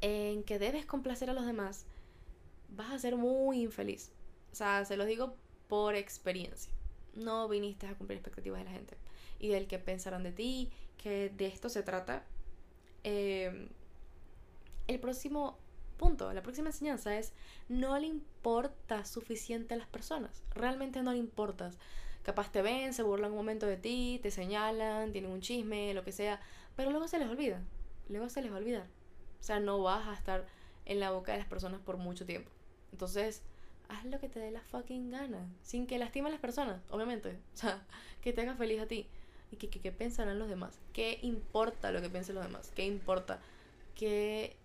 en 0.01 0.43
que 0.43 0.57
debes 0.59 0.85
complacer 0.85 1.29
a 1.29 1.33
los 1.33 1.45
demás, 1.45 1.85
vas 2.69 2.91
a 2.91 2.99
ser 2.99 3.17
muy 3.17 3.61
infeliz. 3.61 4.11
O 4.53 4.55
sea, 4.55 4.85
se 4.85 4.95
los 4.95 5.07
digo 5.07 5.35
por 5.67 5.95
experiencia 5.95 6.73
no 7.15 7.47
viniste 7.47 7.87
a 7.87 7.95
cumplir 7.95 8.17
expectativas 8.17 8.59
de 8.59 8.65
la 8.65 8.71
gente 8.71 8.97
y 9.39 9.49
del 9.49 9.67
que 9.67 9.79
pensaron 9.79 10.23
de 10.23 10.31
ti, 10.31 10.71
que 10.97 11.29
de 11.29 11.47
esto 11.47 11.69
se 11.69 11.83
trata. 11.83 12.25
Em, 13.03 13.69
el 14.87 14.99
próximo 14.99 15.57
Punto. 15.97 16.33
La 16.33 16.41
próxima 16.41 16.69
enseñanza 16.69 17.17
es 17.17 17.33
no 17.69 17.97
le 17.97 18.07
importa 18.07 19.05
suficiente 19.05 19.73
a 19.73 19.77
las 19.77 19.87
personas. 19.87 20.43
Realmente 20.53 21.01
no 21.01 21.11
le 21.11 21.17
importas. 21.17 21.77
Capaz 22.23 22.51
te 22.51 22.61
ven, 22.61 22.93
se 22.93 23.03
burlan 23.03 23.31
un 23.31 23.37
momento 23.37 23.65
de 23.65 23.77
ti, 23.77 24.19
te 24.23 24.31
señalan, 24.31 25.11
tienen 25.11 25.31
un 25.31 25.41
chisme, 25.41 25.93
lo 25.93 26.03
que 26.03 26.11
sea, 26.11 26.39
pero 26.75 26.89
luego 26.89 27.07
se 27.07 27.19
les 27.19 27.27
olvida. 27.27 27.61
Luego 28.09 28.29
se 28.29 28.41
les 28.41 28.51
va 28.51 28.55
a 28.55 28.59
olvidar. 28.59 28.87
O 29.39 29.43
sea, 29.43 29.59
no 29.59 29.81
vas 29.81 30.07
a 30.07 30.13
estar 30.13 30.45
en 30.85 30.99
la 30.99 31.11
boca 31.11 31.33
de 31.33 31.39
las 31.39 31.47
personas 31.47 31.81
por 31.81 31.97
mucho 31.97 32.25
tiempo. 32.25 32.49
Entonces, 32.91 33.41
haz 33.89 34.05
lo 34.05 34.19
que 34.19 34.29
te 34.29 34.39
dé 34.39 34.51
la 34.51 34.61
fucking 34.61 35.11
gana, 35.11 35.45
sin 35.61 35.87
que 35.87 35.97
lastime 35.97 36.29
a 36.29 36.31
las 36.31 36.39
personas, 36.39 36.81
obviamente. 36.89 37.37
O 37.53 37.57
sea, 37.57 37.85
que 38.21 38.33
te 38.33 38.41
haga 38.41 38.55
feliz 38.55 38.81
a 38.81 38.87
ti. 38.87 39.07
Y 39.51 39.57
que, 39.57 39.69
que, 39.69 39.91
pensarán 39.91 40.39
los 40.39 40.49
demás. 40.49 40.79
¿Qué 40.93 41.19
importa 41.21 41.91
lo 41.91 42.01
que 42.01 42.09
piensen 42.09 42.35
los 42.35 42.43
demás? 42.43 42.71
¿Qué 42.75 42.85
importa? 42.85 43.39
Que 43.93 44.55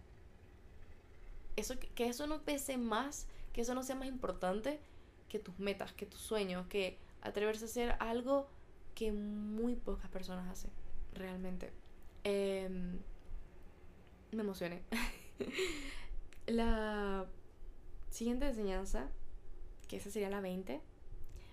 eso, 1.58 1.74
que 1.78 2.08
eso 2.08 2.26
no 2.26 2.42
pese 2.42 2.76
más, 2.76 3.26
que 3.52 3.62
eso 3.62 3.74
no 3.74 3.82
sea 3.82 3.96
más 3.96 4.08
importante 4.08 4.80
que 5.28 5.38
tus 5.38 5.58
metas, 5.58 5.92
que 5.92 6.06
tus 6.06 6.20
sueños, 6.20 6.66
que 6.68 6.98
atreverse 7.22 7.64
a 7.64 7.68
hacer 7.68 7.96
algo 8.00 8.48
que 8.94 9.12
muy 9.12 9.74
pocas 9.74 10.10
personas 10.10 10.48
hacen, 10.48 10.70
realmente. 11.12 11.72
Em, 12.24 12.98
me 14.32 14.42
emocioné. 14.42 14.82
la 16.46 17.26
siguiente 18.10 18.46
enseñanza, 18.46 19.08
que 19.86 19.96
esa 19.96 20.10
sería 20.10 20.30
la 20.30 20.40
20, 20.40 20.80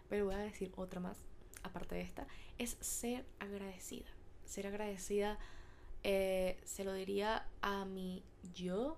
pero 0.09 0.25
voy 0.25 0.35
a 0.35 0.39
decir 0.39 0.71
otra 0.75 0.99
más, 0.99 1.25
aparte 1.63 1.95
de 1.95 2.01
esta, 2.01 2.27
es 2.57 2.77
ser 2.79 3.25
agradecida. 3.39 4.07
Ser 4.45 4.67
agradecida, 4.67 5.39
eh, 6.03 6.59
se 6.63 6.83
lo 6.83 6.93
diría 6.93 7.47
a 7.61 7.85
mi 7.85 8.23
yo 8.53 8.97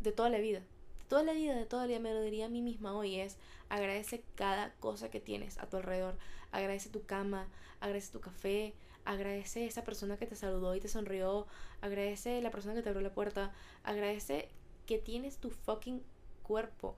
de 0.00 0.12
toda 0.12 0.30
la 0.30 0.38
vida. 0.38 0.60
De 0.60 1.04
toda 1.08 1.22
la 1.22 1.32
vida, 1.32 1.54
de 1.54 1.66
toda 1.66 1.82
la 1.82 1.88
vida, 1.88 2.00
me 2.00 2.12
lo 2.12 2.20
diría 2.20 2.46
a 2.46 2.50
mí 2.50 2.62
misma 2.62 2.92
hoy, 2.92 3.18
es 3.18 3.38
agradece 3.68 4.22
cada 4.34 4.72
cosa 4.74 5.10
que 5.10 5.20
tienes 5.20 5.58
a 5.58 5.68
tu 5.68 5.76
alrededor. 5.76 6.16
Agradece 6.52 6.90
tu 6.90 7.04
cama, 7.04 7.48
agradece 7.80 8.12
tu 8.12 8.20
café, 8.20 8.74
agradece 9.04 9.66
esa 9.66 9.84
persona 9.84 10.18
que 10.18 10.26
te 10.26 10.36
saludó 10.36 10.74
y 10.74 10.80
te 10.80 10.88
sonrió, 10.88 11.46
agradece 11.80 12.42
la 12.42 12.50
persona 12.50 12.74
que 12.74 12.82
te 12.82 12.90
abrió 12.90 13.02
la 13.02 13.14
puerta, 13.14 13.52
agradece 13.82 14.50
que 14.86 14.98
tienes 14.98 15.38
tu 15.38 15.50
fucking 15.50 16.02
cuerpo 16.42 16.96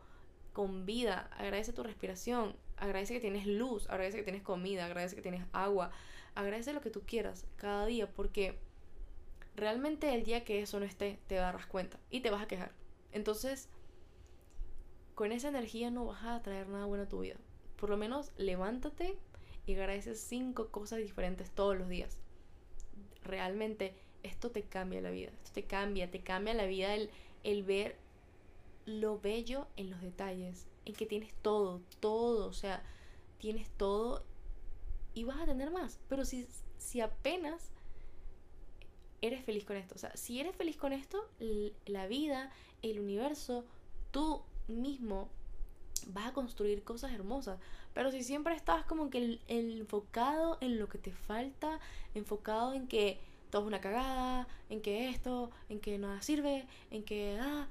con 0.53 0.87
vida, 0.87 1.31
agradece 1.37 1.73
tu 1.73 1.83
respiración, 1.83 2.57
agradece 2.77 3.15
que 3.15 3.21
tienes 3.21 3.47
luz, 3.47 3.89
agradece 3.89 4.19
que 4.19 4.25
tienes 4.25 4.43
comida, 4.43 4.87
agradece 4.87 5.15
que 5.15 5.23
tienes 5.23 5.45
agua, 5.53 5.91
agradece 6.35 6.73
lo 6.73 6.81
que 6.81 6.91
tú 6.91 7.03
quieras 7.03 7.47
cada 7.57 7.87
día 7.87 8.11
porque 8.11 8.59
realmente 9.55 10.15
el 10.15 10.25
día 10.25 10.45
que 10.45 10.63
eso 10.63 10.81
no 10.81 10.87
esté 10.87 11.19
te 11.27 11.37
darás 11.37 11.67
cuenta 11.67 11.99
y 12.11 12.21
te 12.21 12.31
vas 12.31 12.43
a 12.43 12.49
quejar. 12.49 12.80
Entonces, 13.13 13.69
con 15.15 15.33
esa 15.33 15.49
energía 15.49 15.91
no 15.91 16.07
vas 16.07 16.25
a 16.25 16.43
traer 16.43 16.69
nada 16.69 16.87
bueno 16.87 17.05
a 17.05 17.09
tu 17.09 17.21
vida. 17.21 17.37
Por 17.77 17.91
lo 17.91 17.97
menos 17.97 18.33
levántate 18.37 19.19
y 19.67 19.75
agradeces 19.75 20.21
cinco 20.21 20.69
cosas 20.69 20.99
diferentes 20.99 21.51
todos 21.51 21.77
los 21.77 21.89
días. 21.89 22.17
Realmente 23.23 23.95
esto 24.23 24.51
te 24.51 24.63
cambia 24.63 25.01
la 25.01 25.11
vida, 25.11 25.31
esto 25.31 25.53
te 25.53 25.65
cambia, 25.65 26.11
te 26.11 26.23
cambia 26.23 26.55
la 26.55 26.67
vida 26.67 26.95
el, 26.95 27.11
el 27.43 27.63
ver 27.63 27.97
lo 28.87 29.21
bello 29.21 29.67
en 29.77 29.91
los 29.91 30.01
detalles, 30.01 30.67
en 30.85 30.95
que 30.95 31.07
tienes 31.07 31.35
todo, 31.43 31.81
todo, 32.01 32.47
o 32.47 32.53
sea, 32.53 32.83
tienes 33.39 33.69
todo 33.71 34.25
y 35.15 35.25
vas 35.25 35.41
a 35.41 35.47
tener 35.47 35.71
más. 35.71 35.99
Pero 36.09 36.25
si, 36.25 36.47
si 36.79 37.01
apenas 37.01 37.71
eres 39.23 39.45
feliz 39.45 39.65
con 39.65 39.77
esto, 39.77 39.95
o 39.95 39.99
sea, 39.99 40.17
si 40.17 40.41
eres 40.41 40.55
feliz 40.57 40.77
con 40.77 40.93
esto, 40.93 41.29
la 41.87 42.07
vida, 42.07 42.51
el 42.83 43.01
universo, 43.01 43.65
tú 44.11 44.43
mismo 44.69 45.29
vas 46.09 46.29
a 46.29 46.33
construir 46.33 46.83
cosas 46.83 47.13
hermosas. 47.13 47.59
Pero 47.93 48.11
si 48.11 48.23
siempre 48.23 48.55
estás 48.55 48.85
como 48.85 49.11
que 49.11 49.41
enfocado 49.49 50.59
en 50.61 50.79
lo 50.79 50.89
que 50.89 50.99
te 50.99 51.13
falta, 51.13 51.81
enfocado 52.15 52.73
en 52.73 52.87
que 52.87 53.19
todo 53.51 53.63
es 53.63 53.69
una 53.69 53.81
cagada, 53.81 54.47
en 54.69 54.81
que 54.81 55.09
esto, 55.09 55.51
en 55.69 55.81
que 55.81 55.99
nada 55.99 56.23
sirve, 56.23 56.67
en 56.91 57.03
que, 57.03 57.39
ah, 57.41 57.69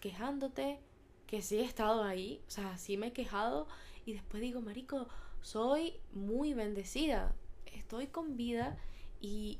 quejándote, 0.00 0.78
que 1.26 1.42
sí 1.42 1.58
he 1.58 1.64
estado 1.64 2.04
ahí, 2.04 2.40
o 2.46 2.50
sea, 2.50 2.78
sí 2.78 2.96
me 2.96 3.08
he 3.08 3.12
quejado 3.12 3.66
y 4.04 4.12
después 4.12 4.40
digo, 4.40 4.60
Marico, 4.60 5.08
soy 5.42 5.94
muy 6.12 6.54
bendecida, 6.54 7.34
estoy 7.66 8.06
con 8.06 8.36
vida 8.36 8.78
y 9.20 9.58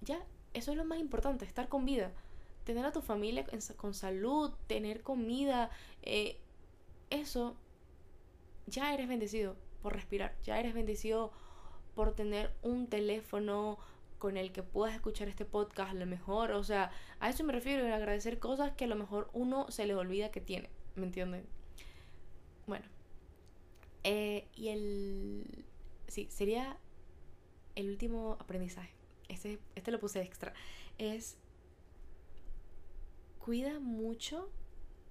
ya, 0.00 0.20
eso 0.56 0.70
es 0.70 0.76
lo 0.76 0.84
más 0.84 0.98
importante, 0.98 1.44
estar 1.44 1.68
con 1.68 1.84
vida, 1.84 2.12
tener 2.64 2.84
a 2.86 2.92
tu 2.92 3.02
familia 3.02 3.46
con 3.76 3.94
salud, 3.94 4.52
tener 4.66 5.02
comida, 5.02 5.70
eh, 6.02 6.38
eso, 7.10 7.56
ya 8.66 8.94
eres 8.94 9.06
bendecido 9.06 9.54
por 9.82 9.92
respirar, 9.92 10.34
ya 10.42 10.58
eres 10.58 10.74
bendecido 10.74 11.30
por 11.94 12.14
tener 12.14 12.52
un 12.62 12.88
teléfono 12.88 13.78
con 14.18 14.36
el 14.36 14.50
que 14.50 14.62
puedas 14.62 14.94
escuchar 14.94 15.28
este 15.28 15.44
podcast 15.44 15.90
a 15.90 15.94
lo 15.94 16.06
mejor, 16.06 16.52
o 16.52 16.64
sea, 16.64 16.90
a 17.20 17.28
eso 17.28 17.44
me 17.44 17.52
refiero, 17.52 17.94
agradecer 17.94 18.38
cosas 18.38 18.72
que 18.72 18.84
a 18.84 18.88
lo 18.88 18.96
mejor 18.96 19.28
uno 19.34 19.70
se 19.70 19.86
le 19.86 19.94
olvida 19.94 20.30
que 20.30 20.40
tiene, 20.40 20.70
¿me 20.94 21.04
entienden? 21.04 21.46
Bueno, 22.66 22.86
eh, 24.04 24.48
y 24.54 24.68
el, 24.68 25.64
sí, 26.08 26.28
sería 26.30 26.78
el 27.74 27.90
último 27.90 28.38
aprendizaje, 28.40 28.95
este, 29.28 29.58
este 29.74 29.90
lo 29.90 30.00
puse 30.00 30.20
extra, 30.22 30.52
es 30.98 31.36
cuida 33.38 33.78
mucho, 33.78 34.50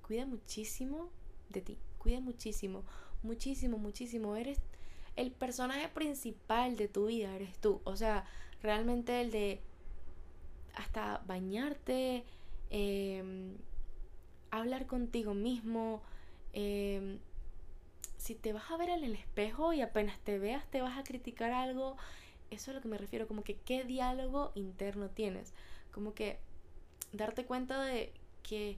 cuida 0.05 0.25
muchísimo 0.25 1.09
de 1.49 1.61
ti, 1.61 1.77
cuida 1.97 2.19
muchísimo, 2.19 2.83
muchísimo, 3.23 3.77
muchísimo, 3.77 4.35
eres 4.35 4.59
el 5.15 5.31
personaje 5.31 5.87
principal 5.89 6.75
de 6.75 6.87
tu 6.87 7.07
vida, 7.07 7.33
eres 7.35 7.57
tú, 7.59 7.81
o 7.85 7.95
sea, 7.95 8.25
realmente 8.61 9.21
el 9.21 9.31
de 9.31 9.61
hasta 10.75 11.21
bañarte, 11.25 12.25
em, 12.69 13.55
hablar 14.51 14.85
contigo 14.85 15.33
mismo, 15.33 16.01
em, 16.53 17.19
si 18.17 18.35
te 18.35 18.53
vas 18.53 18.69
a 18.71 18.77
ver 18.77 18.89
en 18.89 19.03
el 19.03 19.15
espejo 19.15 19.73
y 19.73 19.81
apenas 19.81 20.19
te 20.19 20.39
veas 20.39 20.69
te 20.71 20.81
vas 20.81 20.97
a 20.97 21.03
criticar 21.03 21.51
algo, 21.51 21.95
eso 22.51 22.63
es 22.63 22.69
a 22.69 22.73
lo 22.73 22.81
que 22.81 22.87
me 22.87 22.97
refiero, 22.97 23.27
como 23.27 23.43
que 23.43 23.55
qué 23.57 23.83
diálogo 23.83 24.51
interno 24.55 25.09
tienes, 25.09 25.53
como 25.91 26.13
que 26.13 26.39
darte 27.11 27.45
cuenta 27.45 27.83
de 27.83 28.13
que 28.43 28.77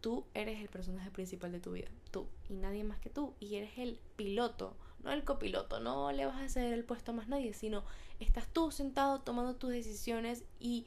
tú 0.00 0.24
eres 0.34 0.60
el 0.60 0.68
personaje 0.68 1.10
principal 1.10 1.52
de 1.52 1.60
tu 1.60 1.72
vida, 1.72 1.88
tú 2.10 2.26
y 2.48 2.54
nadie 2.54 2.84
más 2.84 3.00
que 3.00 3.10
tú, 3.10 3.34
y 3.40 3.56
eres 3.56 3.78
el 3.78 3.98
piloto 4.16 4.76
no 5.02 5.12
el 5.12 5.24
copiloto, 5.24 5.80
no 5.80 6.12
le 6.12 6.26
vas 6.26 6.36
a 6.36 6.44
hacer 6.44 6.72
el 6.72 6.84
puesto 6.84 7.12
a 7.12 7.14
más 7.14 7.28
nadie, 7.28 7.54
sino 7.54 7.84
estás 8.18 8.46
tú 8.48 8.70
sentado 8.70 9.20
tomando 9.20 9.56
tus 9.56 9.70
decisiones 9.70 10.44
y 10.58 10.86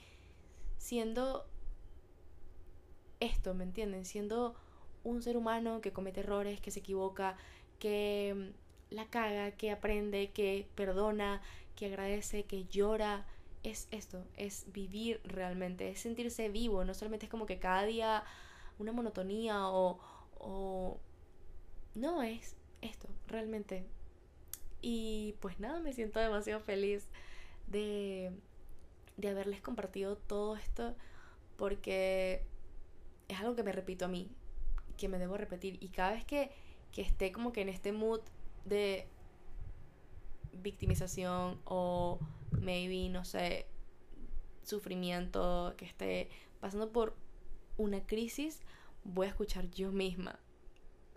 siendo 0.78 1.46
esto, 3.20 3.54
¿me 3.54 3.64
entienden? 3.64 4.06
Siendo 4.06 4.56
un 5.04 5.22
ser 5.22 5.38
humano 5.38 5.82
que 5.82 5.92
comete 5.92 6.22
errores, 6.22 6.62
que 6.62 6.72
se 6.72 6.80
equivoca, 6.80 7.38
que 7.80 8.52
mm, 8.92 8.96
la 8.96 9.06
caga, 9.08 9.52
que 9.52 9.72
aprende, 9.72 10.32
que 10.32 10.68
perdona, 10.76 11.42
que 11.76 11.88
agradece, 11.88 12.44
que 12.46 12.66
llora. 12.66 13.26
Es 13.64 13.88
esto, 13.92 14.26
es 14.36 14.66
vivir 14.74 15.22
realmente, 15.24 15.90
es 15.90 16.02
sentirse 16.02 16.50
vivo, 16.50 16.84
no 16.84 16.94
solamente 16.94 17.28
es 17.28 17.30
como 17.30 17.46
que 17.46 17.60
cada 17.60 17.86
día 17.86 18.26
una 18.78 18.92
monotonía 18.92 19.70
o, 19.70 20.00
o... 20.38 21.00
no, 21.96 22.24
es 22.24 22.58
esto, 22.82 23.08
realmente 23.28 23.86
y 24.84 25.36
pues 25.40 25.62
nada, 25.62 25.80
me 25.80 25.94
siento 25.94 26.20
demasiado 26.20 26.60
feliz 26.60 27.08
de, 27.68 28.34
de 29.16 29.30
haberles 29.30 29.62
compartido 29.62 30.18
todo 30.18 30.58
esto 30.58 30.94
porque 31.56 32.44
es 33.30 33.40
algo 33.40 33.56
que 33.56 33.64
me 33.64 33.72
repito 33.72 34.06
a 34.06 34.10
mí, 34.10 34.30
que 34.98 35.08
me 35.08 35.20
debo 35.20 35.38
repetir. 35.38 35.78
Y 35.82 35.88
cada 35.88 36.12
vez 36.12 36.26
que, 36.26 36.52
que 36.92 37.02
esté 37.02 37.32
como 37.32 37.54
que 37.54 37.62
en 37.62 37.70
este 37.70 37.94
mood 37.94 38.20
de 38.66 39.08
victimización 40.54 41.60
o 41.66 42.20
maybe, 42.52 43.10
no 43.10 43.26
sé, 43.26 43.68
sufrimiento, 44.64 45.74
que 45.78 45.86
esté 45.86 46.30
pasando 46.60 46.92
por 46.92 47.16
una 47.78 48.06
crisis, 48.06 48.62
voy 49.04 49.28
a 49.28 49.30
escuchar 49.30 49.70
yo 49.72 49.92
misma 49.92 50.40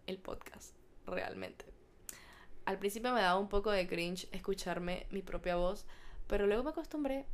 el 0.07 0.19
podcast, 0.19 0.75
realmente 1.07 1.77
al 2.67 2.79
principio 2.79 3.13
me 3.13 3.23
daba 3.23 3.39
un 3.39 3.49
poco 3.49 3.71
de 3.71 3.87
cringe 3.87 4.29
escucharme 4.33 5.07
mi 5.11 5.23
propia 5.23 5.57
voz, 5.57 5.87
pero 6.27 6.47
luego 6.47 6.65
me 6.65 6.71
acostumbré 6.71 7.25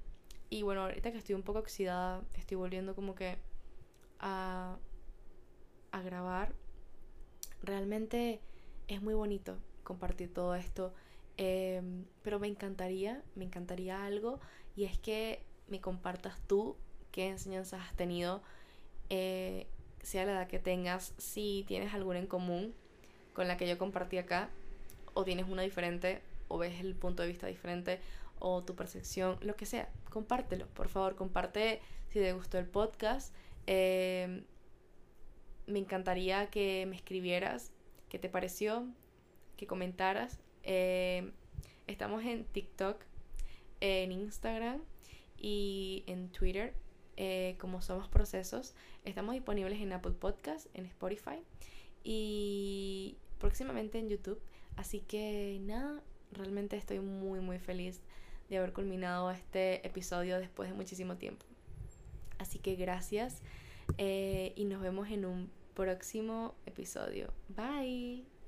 y 0.50 0.62
bueno, 0.62 0.82
ahorita 0.82 1.10
que 1.10 1.18
estoy 1.18 1.34
un 1.34 1.42
poco 1.42 1.60
oxidada, 1.60 2.22
estoy 2.34 2.58
volviendo 2.58 2.94
como 2.94 3.14
que 3.14 3.38
a, 4.20 4.76
a 5.90 6.02
grabar. 6.02 6.54
Realmente 7.62 8.42
es 8.88 9.00
muy 9.00 9.14
bonito 9.14 9.56
compartir 9.82 10.32
todo 10.34 10.54
esto, 10.54 10.92
em, 11.36 12.04
pero 12.22 12.38
me 12.38 12.48
encantaría, 12.48 13.22
me 13.34 13.44
encantaría 13.44 14.04
algo 14.04 14.40
y 14.76 14.84
es 14.84 14.98
que 14.98 15.42
me 15.68 15.80
compartas 15.80 16.40
tú 16.46 16.76
qué 17.10 17.28
enseñanzas 17.28 17.80
has 17.82 17.96
tenido. 17.96 18.42
Eh, 19.10 19.66
sea 20.02 20.24
la 20.24 20.32
edad 20.32 20.48
que 20.48 20.58
tengas, 20.58 21.14
si 21.18 21.64
tienes 21.68 21.94
alguna 21.94 22.18
en 22.18 22.26
común 22.26 22.74
con 23.34 23.48
la 23.48 23.56
que 23.56 23.68
yo 23.68 23.78
compartí 23.78 24.18
acá, 24.18 24.50
o 25.14 25.24
tienes 25.24 25.48
una 25.48 25.62
diferente, 25.62 26.22
o 26.48 26.58
ves 26.58 26.80
el 26.80 26.94
punto 26.94 27.22
de 27.22 27.28
vista 27.28 27.46
diferente, 27.46 28.00
o 28.38 28.62
tu 28.64 28.74
percepción, 28.74 29.38
lo 29.40 29.54
que 29.54 29.66
sea, 29.66 29.88
compártelo, 30.10 30.66
por 30.68 30.88
favor, 30.88 31.14
comparte 31.14 31.80
si 32.08 32.18
te 32.18 32.32
gustó 32.32 32.58
el 32.58 32.66
podcast. 32.66 33.34
Eh, 33.66 34.42
me 35.66 35.78
encantaría 35.78 36.50
que 36.50 36.84
me 36.88 36.96
escribieras 36.96 37.70
qué 38.08 38.18
te 38.18 38.28
pareció, 38.28 38.86
que 39.56 39.66
comentaras. 39.66 40.40
Eh, 40.62 41.32
estamos 41.86 42.24
en 42.24 42.44
TikTok, 42.44 42.96
en 43.80 44.12
Instagram 44.12 44.80
y 45.36 46.04
en 46.06 46.28
Twitter 46.30 46.74
eh, 47.16 47.56
como 47.58 47.82
Somos 47.82 48.08
Procesos. 48.08 48.74
Estamos 49.04 49.34
disponibles 49.34 49.80
en 49.80 49.92
Apple 49.92 50.12
Podcast, 50.12 50.66
en 50.74 50.86
Spotify 50.86 51.42
y 52.04 53.16
próximamente 53.38 53.98
en 53.98 54.08
YouTube. 54.08 54.40
Así 54.76 55.00
que 55.00 55.58
nada, 55.62 56.02
realmente 56.32 56.76
estoy 56.76 57.00
muy 57.00 57.40
muy 57.40 57.58
feliz 57.58 58.00
de 58.48 58.58
haber 58.58 58.72
culminado 58.72 59.30
este 59.30 59.86
episodio 59.86 60.38
después 60.38 60.68
de 60.70 60.74
muchísimo 60.74 61.16
tiempo. 61.16 61.44
Así 62.38 62.58
que 62.58 62.74
gracias 62.76 63.40
eh, 63.98 64.52
y 64.56 64.64
nos 64.64 64.82
vemos 64.82 65.08
en 65.10 65.24
un 65.24 65.50
próximo 65.74 66.54
episodio. 66.66 67.32
Bye. 67.48 68.41